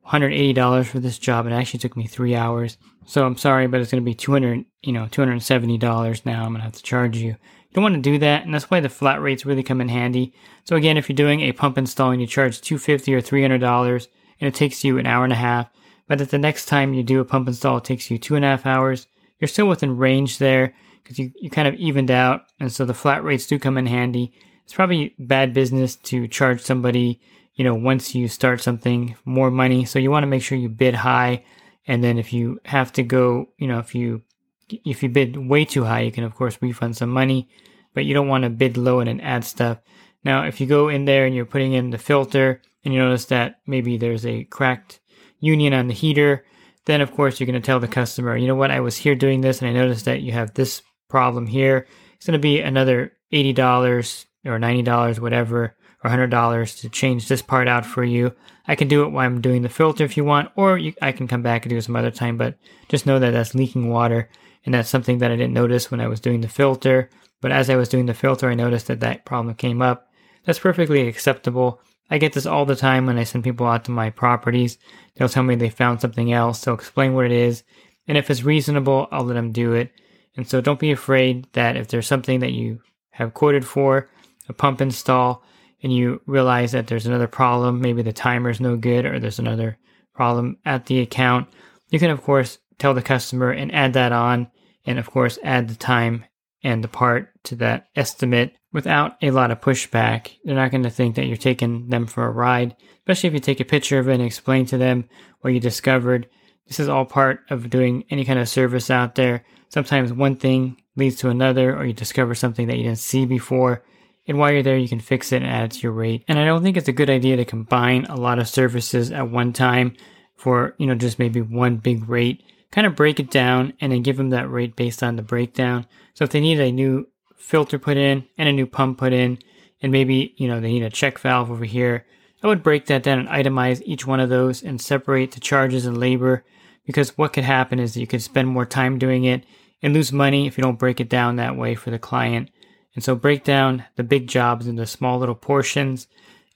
$180 0.07 0.85
for 0.85 0.99
this 0.99 1.17
job. 1.17 1.47
It 1.47 1.53
actually 1.53 1.79
took 1.79 1.97
me 1.97 2.07
three 2.07 2.35
hours. 2.35 2.77
So 3.05 3.25
I'm 3.25 3.37
sorry, 3.37 3.67
but 3.67 3.81
it's 3.81 3.91
going 3.91 4.03
to 4.03 4.05
be 4.05 4.15
200, 4.15 4.65
you 4.83 4.91
know, 4.91 5.05
$270 5.05 6.25
now. 6.25 6.43
I'm 6.43 6.49
going 6.49 6.59
to 6.59 6.63
have 6.63 6.73
to 6.73 6.83
charge 6.83 7.17
you. 7.17 7.29
You 7.29 7.37
don't 7.73 7.83
want 7.83 7.95
to 7.95 8.01
do 8.01 8.19
that. 8.19 8.43
And 8.45 8.53
that's 8.53 8.69
why 8.69 8.79
the 8.79 8.89
flat 8.89 9.21
rates 9.21 9.45
really 9.45 9.63
come 9.63 9.81
in 9.81 9.89
handy. 9.89 10.33
So 10.63 10.75
again, 10.75 10.97
if 10.97 11.09
you're 11.09 11.15
doing 11.15 11.41
a 11.41 11.51
pump 11.51 11.77
install 11.77 12.11
and 12.11 12.21
you 12.21 12.27
charge 12.27 12.61
250 12.61 13.13
or 13.13 13.21
$300 13.21 14.07
and 14.39 14.47
it 14.47 14.53
takes 14.53 14.83
you 14.83 14.97
an 14.97 15.05
hour 15.05 15.23
and 15.23 15.33
a 15.33 15.37
half, 15.37 15.69
but 16.07 16.21
at 16.21 16.29
the 16.29 16.37
next 16.37 16.65
time 16.65 16.93
you 16.93 17.03
do 17.03 17.19
a 17.19 17.25
pump 17.25 17.47
install, 17.47 17.77
it 17.77 17.83
takes 17.83 18.09
you 18.09 18.17
two 18.17 18.35
and 18.35 18.45
a 18.45 18.49
half 18.49 18.65
hours, 18.65 19.07
you're 19.39 19.47
still 19.47 19.67
within 19.67 19.97
range 19.97 20.37
there 20.37 20.73
because 21.03 21.19
you, 21.19 21.31
you 21.39 21.49
kind 21.49 21.67
of 21.67 21.75
evened 21.75 22.11
out. 22.11 22.43
And 22.59 22.71
so 22.71 22.85
the 22.85 22.93
flat 22.93 23.23
rates 23.23 23.47
do 23.47 23.59
come 23.59 23.77
in 23.77 23.87
handy. 23.87 24.33
It's 24.63 24.73
probably 24.73 25.13
bad 25.19 25.53
business 25.53 25.95
to 25.97 26.27
charge 26.27 26.61
somebody 26.61 27.19
you 27.55 27.63
know, 27.63 27.73
once 27.73 28.13
you 28.13 28.27
start 28.27 28.61
something, 28.61 29.15
more 29.25 29.49
money. 29.49 29.85
So 29.85 29.99
you 29.99 30.11
want 30.11 30.23
to 30.23 30.27
make 30.27 30.43
sure 30.43 30.57
you 30.57 30.69
bid 30.69 30.95
high. 30.95 31.45
And 31.87 32.03
then 32.03 32.17
if 32.17 32.33
you 32.33 32.59
have 32.65 32.91
to 32.93 33.03
go, 33.03 33.47
you 33.57 33.67
know, 33.67 33.79
if 33.79 33.95
you, 33.95 34.23
if 34.69 35.01
you 35.01 35.09
bid 35.09 35.37
way 35.37 35.65
too 35.65 35.83
high, 35.83 36.01
you 36.01 36.11
can 36.11 36.23
of 36.23 36.35
course 36.35 36.57
refund 36.61 36.97
some 36.97 37.09
money, 37.09 37.49
but 37.93 38.05
you 38.05 38.13
don't 38.13 38.27
want 38.27 38.43
to 38.43 38.49
bid 38.49 38.77
low 38.77 38.99
and 38.99 39.07
then 39.07 39.21
add 39.21 39.45
stuff. 39.45 39.79
Now, 40.23 40.43
if 40.43 40.59
you 40.59 40.67
go 40.67 40.89
in 40.89 41.05
there 41.05 41.25
and 41.25 41.35
you're 41.35 41.45
putting 41.45 41.73
in 41.73 41.91
the 41.91 41.97
filter 41.97 42.61
and 42.83 42.93
you 42.93 42.99
notice 42.99 43.25
that 43.25 43.59
maybe 43.67 43.97
there's 43.97 44.25
a 44.25 44.43
cracked 44.45 44.99
union 45.39 45.73
on 45.73 45.87
the 45.87 45.93
heater, 45.93 46.45
then 46.85 47.01
of 47.01 47.13
course 47.13 47.39
you're 47.39 47.45
going 47.47 47.61
to 47.61 47.65
tell 47.65 47.79
the 47.79 47.87
customer, 47.87 48.35
you 48.35 48.47
know 48.47 48.55
what, 48.55 48.71
I 48.71 48.79
was 48.79 48.97
here 48.97 49.15
doing 49.15 49.41
this 49.41 49.61
and 49.61 49.69
I 49.69 49.73
noticed 49.73 50.05
that 50.05 50.21
you 50.21 50.31
have 50.31 50.53
this 50.53 50.81
problem 51.09 51.45
here. 51.45 51.87
It's 52.15 52.25
going 52.25 52.33
to 52.33 52.39
be 52.39 52.59
another 52.59 53.13
$80 53.31 54.25
or 54.45 54.59
$90, 54.59 55.19
whatever, 55.19 55.75
or 56.05 56.09
$100 56.09 56.81
to 56.81 56.89
change 56.89 57.27
this 57.27 57.41
part 57.41 57.67
out 57.67 57.85
for 57.85 58.03
you. 58.03 58.31
I 58.67 58.75
can 58.75 58.87
do 58.87 59.03
it 59.03 59.09
while 59.09 59.25
I'm 59.25 59.41
doing 59.41 59.63
the 59.63 59.69
filter 59.69 60.03
if 60.03 60.15
you 60.17 60.23
want, 60.23 60.51
or 60.55 60.77
you, 60.77 60.93
I 61.01 61.11
can 61.11 61.27
come 61.27 61.41
back 61.41 61.63
and 61.65 61.71
do 61.71 61.77
it 61.77 61.81
some 61.81 61.95
other 61.95 62.11
time, 62.11 62.37
but 62.37 62.57
just 62.89 63.05
know 63.05 63.17
that 63.17 63.31
that's 63.31 63.55
leaking 63.55 63.89
water, 63.89 64.29
and 64.65 64.73
that's 64.73 64.89
something 64.89 65.17
that 65.19 65.31
I 65.31 65.35
didn't 65.35 65.53
notice 65.53 65.89
when 65.89 66.01
I 66.01 66.07
was 66.07 66.19
doing 66.19 66.41
the 66.41 66.47
filter. 66.47 67.09
But 67.41 67.51
as 67.51 67.69
I 67.69 67.75
was 67.75 67.89
doing 67.89 68.05
the 68.05 68.13
filter, 68.13 68.49
I 68.49 68.55
noticed 68.55 68.87
that 68.87 68.99
that 68.99 69.25
problem 69.25 69.55
came 69.55 69.81
up. 69.81 70.11
That's 70.45 70.59
perfectly 70.59 71.07
acceptable. 71.07 71.81
I 72.09 72.19
get 72.19 72.33
this 72.33 72.45
all 72.45 72.65
the 72.65 72.75
time 72.75 73.07
when 73.07 73.17
I 73.17 73.23
send 73.23 73.43
people 73.43 73.65
out 73.65 73.85
to 73.85 73.91
my 73.91 74.11
properties. 74.11 74.77
They'll 75.15 75.29
tell 75.29 75.43
me 75.43 75.55
they 75.55 75.71
found 75.71 76.01
something 76.01 76.31
else, 76.31 76.59
so 76.59 76.73
explain 76.73 77.13
what 77.13 77.25
it 77.25 77.31
is. 77.31 77.63
And 78.07 78.15
if 78.17 78.29
it's 78.29 78.43
reasonable, 78.43 79.07
I'll 79.11 79.23
let 79.23 79.33
them 79.33 79.51
do 79.51 79.73
it. 79.73 79.91
And 80.37 80.47
so 80.47 80.61
don't 80.61 80.79
be 80.79 80.91
afraid 80.91 81.47
that 81.53 81.75
if 81.75 81.87
there's 81.87 82.07
something 82.07 82.41
that 82.41 82.51
you 82.51 82.81
have 83.11 83.33
quoted 83.33 83.65
for, 83.65 84.09
a 84.47 84.53
pump 84.53 84.81
install, 84.81 85.43
and 85.85 85.93
you 85.93 86.19
realize 86.25 86.71
that 86.71 86.87
there's 86.87 87.05
another 87.05 87.27
problem, 87.27 87.79
maybe 87.79 88.01
the 88.01 88.11
timer's 88.11 88.59
no 88.59 88.75
good 88.75 89.05
or 89.05 89.19
there's 89.19 89.37
another 89.37 89.77
problem 90.15 90.57
at 90.65 90.87
the 90.87 90.99
account, 90.99 91.47
you 91.91 91.99
can 91.99 92.09
of 92.09 92.23
course 92.23 92.57
tell 92.79 92.95
the 92.95 93.03
customer 93.03 93.51
and 93.51 93.71
add 93.71 93.93
that 93.93 94.11
on 94.11 94.47
and 94.87 94.97
of 94.97 95.11
course 95.11 95.37
add 95.43 95.67
the 95.67 95.75
time 95.75 96.25
and 96.63 96.83
the 96.83 96.87
part 96.87 97.29
to 97.43 97.55
that 97.55 97.85
estimate 97.95 98.55
without 98.73 99.15
a 99.21 99.29
lot 99.29 99.51
of 99.51 99.61
pushback. 99.61 100.31
They're 100.43 100.55
not 100.55 100.71
going 100.71 100.81
to 100.81 100.89
think 100.89 101.17
that 101.17 101.27
you're 101.27 101.37
taking 101.37 101.89
them 101.89 102.07
for 102.07 102.25
a 102.25 102.31
ride, 102.31 102.75
especially 103.01 103.27
if 103.27 103.33
you 103.35 103.39
take 103.39 103.59
a 103.59 103.65
picture 103.65 103.99
of 103.99 104.09
it 104.09 104.15
and 104.15 104.23
explain 104.23 104.65
to 104.65 104.79
them 104.79 105.07
what 105.41 105.53
you 105.53 105.59
discovered. 105.59 106.27
This 106.65 106.79
is 106.79 106.89
all 106.89 107.05
part 107.05 107.41
of 107.51 107.69
doing 107.69 108.05
any 108.09 108.25
kind 108.25 108.39
of 108.39 108.49
service 108.49 108.89
out 108.89 109.13
there. 109.13 109.45
Sometimes 109.69 110.11
one 110.11 110.37
thing 110.37 110.81
leads 110.95 111.17
to 111.17 111.29
another, 111.29 111.77
or 111.77 111.85
you 111.85 111.93
discover 111.93 112.33
something 112.33 112.65
that 112.69 112.77
you 112.77 112.85
didn't 112.85 112.97
see 112.97 113.27
before. 113.27 113.83
And 114.27 114.37
while 114.39 114.51
you're 114.51 114.63
there, 114.63 114.77
you 114.77 114.89
can 114.89 114.99
fix 114.99 115.31
it 115.31 115.43
and 115.43 115.51
add 115.51 115.65
it 115.65 115.71
to 115.73 115.79
your 115.81 115.91
rate. 115.91 116.23
And 116.27 116.39
I 116.39 116.45
don't 116.45 116.63
think 116.63 116.77
it's 116.77 116.87
a 116.87 116.93
good 116.93 117.09
idea 117.09 117.37
to 117.37 117.45
combine 117.45 118.05
a 118.05 118.15
lot 118.15 118.39
of 118.39 118.47
services 118.47 119.11
at 119.11 119.29
one 119.29 119.53
time 119.53 119.95
for, 120.35 120.75
you 120.77 120.87
know, 120.87 120.95
just 120.95 121.19
maybe 121.19 121.41
one 121.41 121.77
big 121.77 122.09
rate. 122.09 122.43
Kind 122.71 122.87
of 122.87 122.95
break 122.95 123.19
it 123.19 123.29
down 123.29 123.73
and 123.79 123.91
then 123.91 124.01
give 124.01 124.17
them 124.17 124.31
that 124.31 124.49
rate 124.49 124.75
based 124.75 125.03
on 125.03 125.15
the 125.15 125.21
breakdown. 125.21 125.85
So 126.13 126.23
if 126.23 126.31
they 126.31 126.39
need 126.39 126.59
a 126.59 126.71
new 126.71 127.07
filter 127.37 127.77
put 127.77 127.97
in 127.97 128.25
and 128.37 128.49
a 128.49 128.53
new 128.53 128.65
pump 128.65 128.97
put 128.97 129.13
in, 129.13 129.37
and 129.81 129.91
maybe, 129.91 130.33
you 130.37 130.47
know, 130.47 130.59
they 130.59 130.71
need 130.71 130.83
a 130.83 130.89
check 130.89 131.19
valve 131.19 131.51
over 131.51 131.65
here, 131.65 132.05
I 132.41 132.47
would 132.47 132.63
break 132.63 132.87
that 132.87 133.03
down 133.03 133.19
and 133.19 133.29
itemize 133.29 133.81
each 133.85 134.07
one 134.07 134.19
of 134.19 134.29
those 134.29 134.63
and 134.63 134.81
separate 134.81 135.31
the 135.31 135.39
charges 135.39 135.85
and 135.85 135.97
labor 135.97 136.43
because 136.85 137.17
what 137.17 137.33
could 137.33 137.43
happen 137.43 137.79
is 137.79 137.97
you 137.97 138.07
could 138.07 138.21
spend 138.21 138.47
more 138.47 138.65
time 138.65 138.99
doing 138.99 139.25
it 139.25 139.43
and 139.81 139.93
lose 139.93 140.11
money 140.11 140.47
if 140.47 140.57
you 140.57 140.63
don't 140.63 140.79
break 140.79 140.99
it 140.99 141.09
down 141.09 141.35
that 141.35 141.55
way 141.55 141.75
for 141.75 141.91
the 141.91 141.99
client. 141.99 142.49
And 142.95 143.03
so 143.03 143.15
break 143.15 143.43
down 143.43 143.83
the 143.95 144.03
big 144.03 144.27
jobs 144.27 144.67
into 144.67 144.85
small 144.85 145.19
little 145.19 145.35
portions 145.35 146.07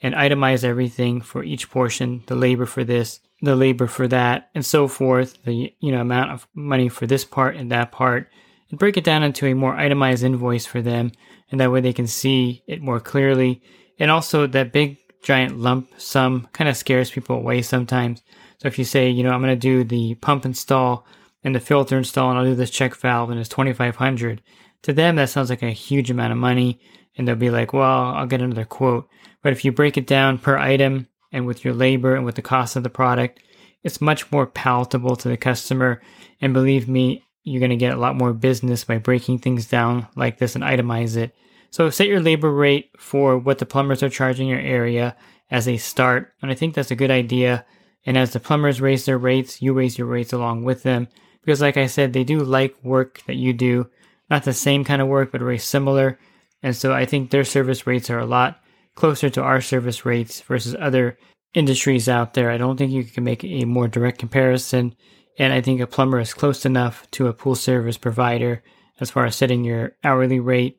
and 0.02 0.16
itemize 0.16 0.64
everything 0.64 1.22
for 1.22 1.44
each 1.44 1.70
portion, 1.70 2.24
the 2.28 2.36
labor 2.36 2.66
for 2.66 2.84
this, 2.84 3.20
the 3.42 3.56
labor 3.56 3.88
for 3.88 4.08
that, 4.08 4.50
and 4.56 4.66
so 4.66 4.88
forth, 4.88 5.38
the 5.44 5.74
you 5.80 5.92
know 5.92 6.02
amount 6.02 6.32
of 6.32 6.48
money 6.54 6.90
for 6.90 7.06
this 7.06 7.26
part 7.26 7.56
and 7.56 7.72
that 7.72 7.92
part, 7.92 8.30
and 8.70 8.80
break 8.80 8.98
it 8.98 9.04
down 9.04 9.24
into 9.24 9.46
a 9.46 9.54
more 9.54 9.76
itemized 9.76 10.24
invoice 10.24 10.66
for 10.66 10.82
them, 10.82 11.12
and 11.52 11.60
that 11.60 11.72
way 11.72 11.82
they 11.82 11.94
can 11.94 12.08
see 12.08 12.64
it 12.68 12.82
more 12.82 13.00
clearly. 13.00 13.62
And 13.98 14.10
also 14.10 14.48
that 14.48 14.72
big 14.72 14.98
giant 15.22 15.60
lump 15.60 15.90
sum 15.98 16.48
kind 16.54 16.70
of 16.70 16.78
scares 16.78 17.12
people 17.12 17.36
away 17.36 17.62
sometimes. 17.62 18.22
So 18.60 18.68
if 18.68 18.80
you 18.80 18.86
say, 18.86 19.10
you 19.10 19.24
know, 19.24 19.32
I'm 19.32 19.42
going 19.42 19.54
to 19.54 19.56
do 19.56 19.84
the 19.84 20.16
pump 20.16 20.46
install 20.46 21.06
and 21.44 21.56
the 21.56 21.60
filter 21.60 21.98
install 21.98 22.30
and 22.30 22.40
I'll 22.40 22.46
do 22.46 22.56
this 22.56 22.70
check 22.70 22.96
valve 22.96 23.30
and 23.30 23.40
it's 23.40 23.50
2500 23.50 24.42
to 24.84 24.94
them 24.94 25.16
that 25.16 25.30
sounds 25.30 25.50
like 25.50 25.64
a 25.64 25.72
huge 25.72 26.10
amount 26.10 26.32
of 26.32 26.38
money 26.38 26.80
and 27.18 27.28
they'll 27.28 27.36
be 27.36 27.50
like, 27.50 27.74
well, 27.74 28.14
I'll 28.16 28.26
get 28.26 28.42
another 28.42 28.66
quote. 28.66 29.08
But 29.42 29.52
if 29.52 29.66
you 29.66 29.72
break 29.72 29.98
it 29.98 30.08
down 30.08 30.38
per 30.38 30.58
item 30.58 31.08
and 31.32 31.46
with 31.46 31.66
your 31.66 31.74
labor 31.74 32.16
and 32.16 32.26
with 32.26 32.36
the 32.36 32.42
cost 32.42 32.76
of 32.76 32.84
the 32.84 32.90
product, 32.90 33.42
it's 33.84 34.02
much 34.02 34.32
more 34.32 34.48
palatable 34.48 35.16
to 35.18 35.30
the 35.30 35.38
customer. 35.38 36.02
And 36.42 36.54
believe 36.54 36.88
me, 36.88 37.24
you're 37.44 37.60
going 37.60 37.70
to 37.72 37.76
get 37.78 37.94
a 37.94 38.00
lot 38.00 38.16
more 38.16 38.34
business 38.34 38.84
by 38.84 38.98
breaking 38.98 39.40
things 39.40 39.66
down 39.66 40.08
like 40.16 40.38
this 40.38 40.56
and 40.56 40.64
itemize 40.64 41.18
it. 41.18 41.34
So 41.72 41.90
set 41.90 42.08
your 42.08 42.20
labor 42.20 42.52
rate 42.52 42.92
for 42.98 43.38
what 43.38 43.60
the 43.60 43.66
plumbers 43.66 44.04
are 44.04 44.10
charging 44.10 44.48
your 44.48 44.60
area 44.60 45.16
as 45.52 45.68
a 45.68 45.78
start. 45.78 46.34
And 46.42 46.52
I 46.52 46.56
think 46.56 46.74
that's 46.74 46.92
a 46.92 46.96
good 46.96 47.12
idea. 47.12 47.66
And 48.06 48.18
as 48.18 48.34
the 48.34 48.40
plumbers 48.40 48.82
raise 48.82 49.06
their 49.06 49.18
rates, 49.18 49.62
you 49.62 49.74
raise 49.74 49.98
your 49.98 50.08
rates 50.08 50.34
along 50.34 50.64
with 50.64 50.84
them. 50.84 51.08
Because 51.42 51.62
like 51.62 51.78
I 51.78 51.88
said, 51.88 52.14
they 52.14 52.24
do 52.24 52.40
like 52.40 52.76
work 52.84 53.22
that 53.28 53.36
you 53.36 53.54
do. 53.54 53.90
Not 54.30 54.44
the 54.44 54.54
same 54.54 54.84
kind 54.84 55.02
of 55.02 55.08
work, 55.08 55.32
but 55.32 55.42
very 55.42 55.58
similar. 55.58 56.20
And 56.62 56.76
so 56.76 56.94
I 56.94 57.06
think 57.06 57.32
their 57.32 57.44
service 57.44 57.88
rates 57.88 58.10
are 58.10 58.20
a 58.20 58.26
lot 58.26 58.60
closer 58.96 59.30
to 59.30 59.42
our 59.42 59.62
service 59.62 60.06
rates 60.06 60.42
versus 60.42 60.76
other 60.80 61.18
industries 61.54 62.10
out 62.10 62.34
there. 62.34 62.52
I 62.52 62.58
don't 62.58 62.78
think 62.78 62.92
you 62.92 63.04
can 63.04 63.24
make 63.24 63.44
a 63.44 63.66
more 63.66 63.88
direct 63.88 64.20
comparison. 64.20 64.96
And 65.38 65.54
I 65.54 65.62
think 65.62 65.80
a 65.80 65.88
plumber 65.88 66.20
is 66.20 66.34
close 66.34 66.66
enough 66.66 67.10
to 67.12 67.28
a 67.28 67.34
pool 67.34 67.56
service 67.56 67.98
provider 67.98 68.62
as 69.00 69.10
far 69.10 69.26
as 69.26 69.36
setting 69.36 69.64
your 69.64 69.94
hourly 70.04 70.40
rate. 70.40 70.78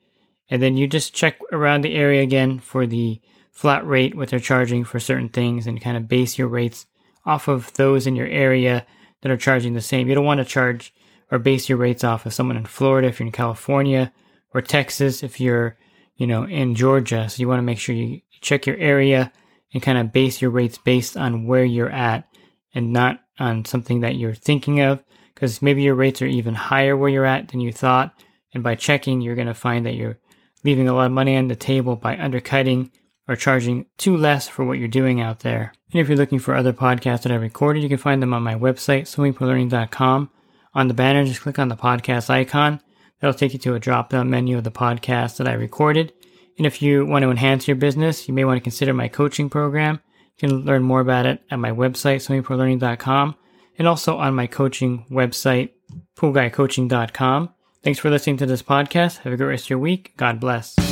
And 0.51 0.63
then 0.63 0.77
you 0.77 0.87
just 0.87 1.15
check 1.15 1.39
around 1.53 1.83
the 1.83 1.95
area 1.95 2.23
again 2.23 2.59
for 2.59 2.87
the 2.87 3.21
flat 3.51 3.87
rate, 3.87 4.15
what 4.15 4.29
they're 4.29 4.39
charging 4.39 4.85
for 4.85 5.01
certain 5.01 5.29
things, 5.29 5.67
and 5.67 5.81
kind 5.81 5.97
of 5.97 6.09
base 6.09 6.39
your 6.39 6.49
rates 6.49 6.87
off 7.25 7.49
of 7.49 7.73
those 7.75 8.07
in 8.07 8.17
your 8.17 8.27
area 8.27 8.87
that 9.23 9.31
are 9.31 9.37
charging 9.37 9.75
the 9.75 9.81
same. 9.81 10.09
You 10.09 10.15
don't 10.15 10.25
want 10.25 10.39
to 10.39 10.45
charge 10.45 10.93
or 11.31 11.39
base 11.39 11.69
your 11.69 11.79
rates 11.79 12.05
off 12.05 12.27
of 12.27 12.35
someone 12.35 12.57
in 12.57 12.67
Florida 12.67 13.09
if 13.09 13.21
you're 13.21 13.27
in 13.27 13.33
California 13.33 14.13
or 14.53 14.61
Texas 14.61 15.23
if 15.23 15.41
you're, 15.41 15.77
you 16.17 16.27
know, 16.27 16.45
in 16.45 16.75
Georgia. 16.75 17.29
So 17.29 17.41
you 17.41 17.49
want 17.49 17.59
to 17.59 17.65
make 17.65 17.79
sure 17.79 17.95
you 17.95 18.21
check 18.41 18.67
your 18.67 18.77
area 18.77 19.33
and 19.73 19.83
kind 19.83 19.99
of 19.99 20.13
base 20.13 20.43
your 20.43 20.51
rates 20.51 20.79
based 20.79 21.17
on 21.17 21.47
where 21.47 21.65
you're 21.65 21.91
at 21.91 22.29
and 22.75 22.93
not 22.93 23.21
on 23.39 23.65
something 23.65 24.01
that 24.01 24.17
you're 24.17 24.35
thinking 24.35 24.81
of 24.81 25.03
because 25.35 25.63
maybe 25.63 25.83
your 25.83 25.95
rates 25.95 26.21
are 26.21 26.27
even 26.27 26.55
higher 26.55 26.97
where 26.97 27.09
you're 27.09 27.25
at 27.25 27.49
than 27.49 27.61
you 27.61 27.73
thought. 27.73 28.13
And 28.53 28.63
by 28.63 28.75
checking, 28.75 29.21
you're 29.21 29.37
going 29.37 29.47
to 29.47 29.55
find 29.55 29.87
that 29.87 29.95
you're 29.95 30.19
leaving 30.65 30.89
a 30.89 30.93
lot 30.93 31.07
of 31.07 31.13
money 31.13 31.37
on 31.37 31.49
the 31.49 31.57
table 31.57 31.97
by 31.97 32.19
undercutting 32.19 32.91
or 33.29 33.37
charging 33.37 33.87
too 33.97 34.17
less 34.17 34.49
for 34.49 34.65
what 34.65 34.79
you're 34.79 34.89
doing 34.89 35.21
out 35.21 35.41
there. 35.41 35.73
And 35.93 36.01
if 36.01 36.09
you're 36.09 36.19
looking 36.19 36.41
for 36.41 36.55
other 36.55 36.73
podcasts 36.73 37.23
that 37.23 37.33
I 37.33 37.37
recorded, 37.37 37.83
you 37.83 37.89
can 37.89 37.99
find 37.99 38.21
them 38.21 38.35
on 38.35 38.43
my 38.43 38.55
website, 38.55 39.03
swimmingpoollearning.com. 39.03 40.31
On 40.75 40.89
the 40.89 40.95
banner, 40.95 41.25
just 41.25 41.41
click 41.41 41.59
on 41.59 41.69
the 41.69 41.77
podcast 41.77 42.31
icon. 42.31 42.81
That'll 43.21 43.35
take 43.35 43.53
you 43.53 43.59
to 43.61 43.75
a 43.75 43.81
drop 43.81 44.11
down 44.11 44.31
menu 44.31 44.57
of 44.57 44.65
the 44.65 44.71
podcast 44.71 45.37
that 45.37 45.49
I 45.49 45.53
recorded. 45.53 46.13
And 46.57 46.67
if 46.67 46.83
you 46.83 47.05
want 47.07 47.23
to 47.23 47.31
enhance 47.31 47.67
your 47.67 47.77
business, 47.77 48.29
you 48.29 48.35
may 48.35 48.45
want 48.45 48.59
to 48.59 48.63
consider 48.63 48.93
my 48.93 49.09
coaching 49.09 49.49
program. 49.51 50.01
You 50.39 50.49
can 50.49 50.59
learn 50.65 50.83
more 50.83 51.01
about 51.01 51.27
it 51.27 51.43
at 51.51 51.59
my 51.59 51.71
website, 51.71 52.17
swimmingpoollearning.com, 52.17 53.35
and 53.79 53.89
also 53.89 54.17
on 54.17 54.35
my 54.35 54.47
coaching 54.47 55.07
website, 55.11 55.71
poolguycoaching.com. 56.17 57.55
Thanks 57.83 57.99
for 57.99 58.11
listening 58.11 58.37
to 58.39 58.47
this 58.47 58.63
podcast. 58.63 59.19
Have 59.19 59.33
a 59.33 59.37
great 59.37 59.47
rest 59.47 59.65
of 59.65 59.71
your 59.71 59.79
week. 59.79 60.13
God 60.17 60.39
bless. 60.39 60.75
The 60.75 60.83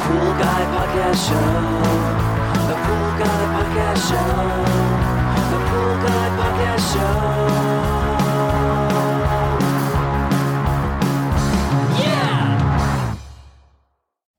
Pool 0.00 0.32
Guy 0.38 0.64
Podcast 0.74 1.28
Show. 1.28 1.34
The 2.68 2.74
Pool 2.84 3.10
Guy 3.18 3.44
Podcast 3.54 4.08
Show. 5.12 5.17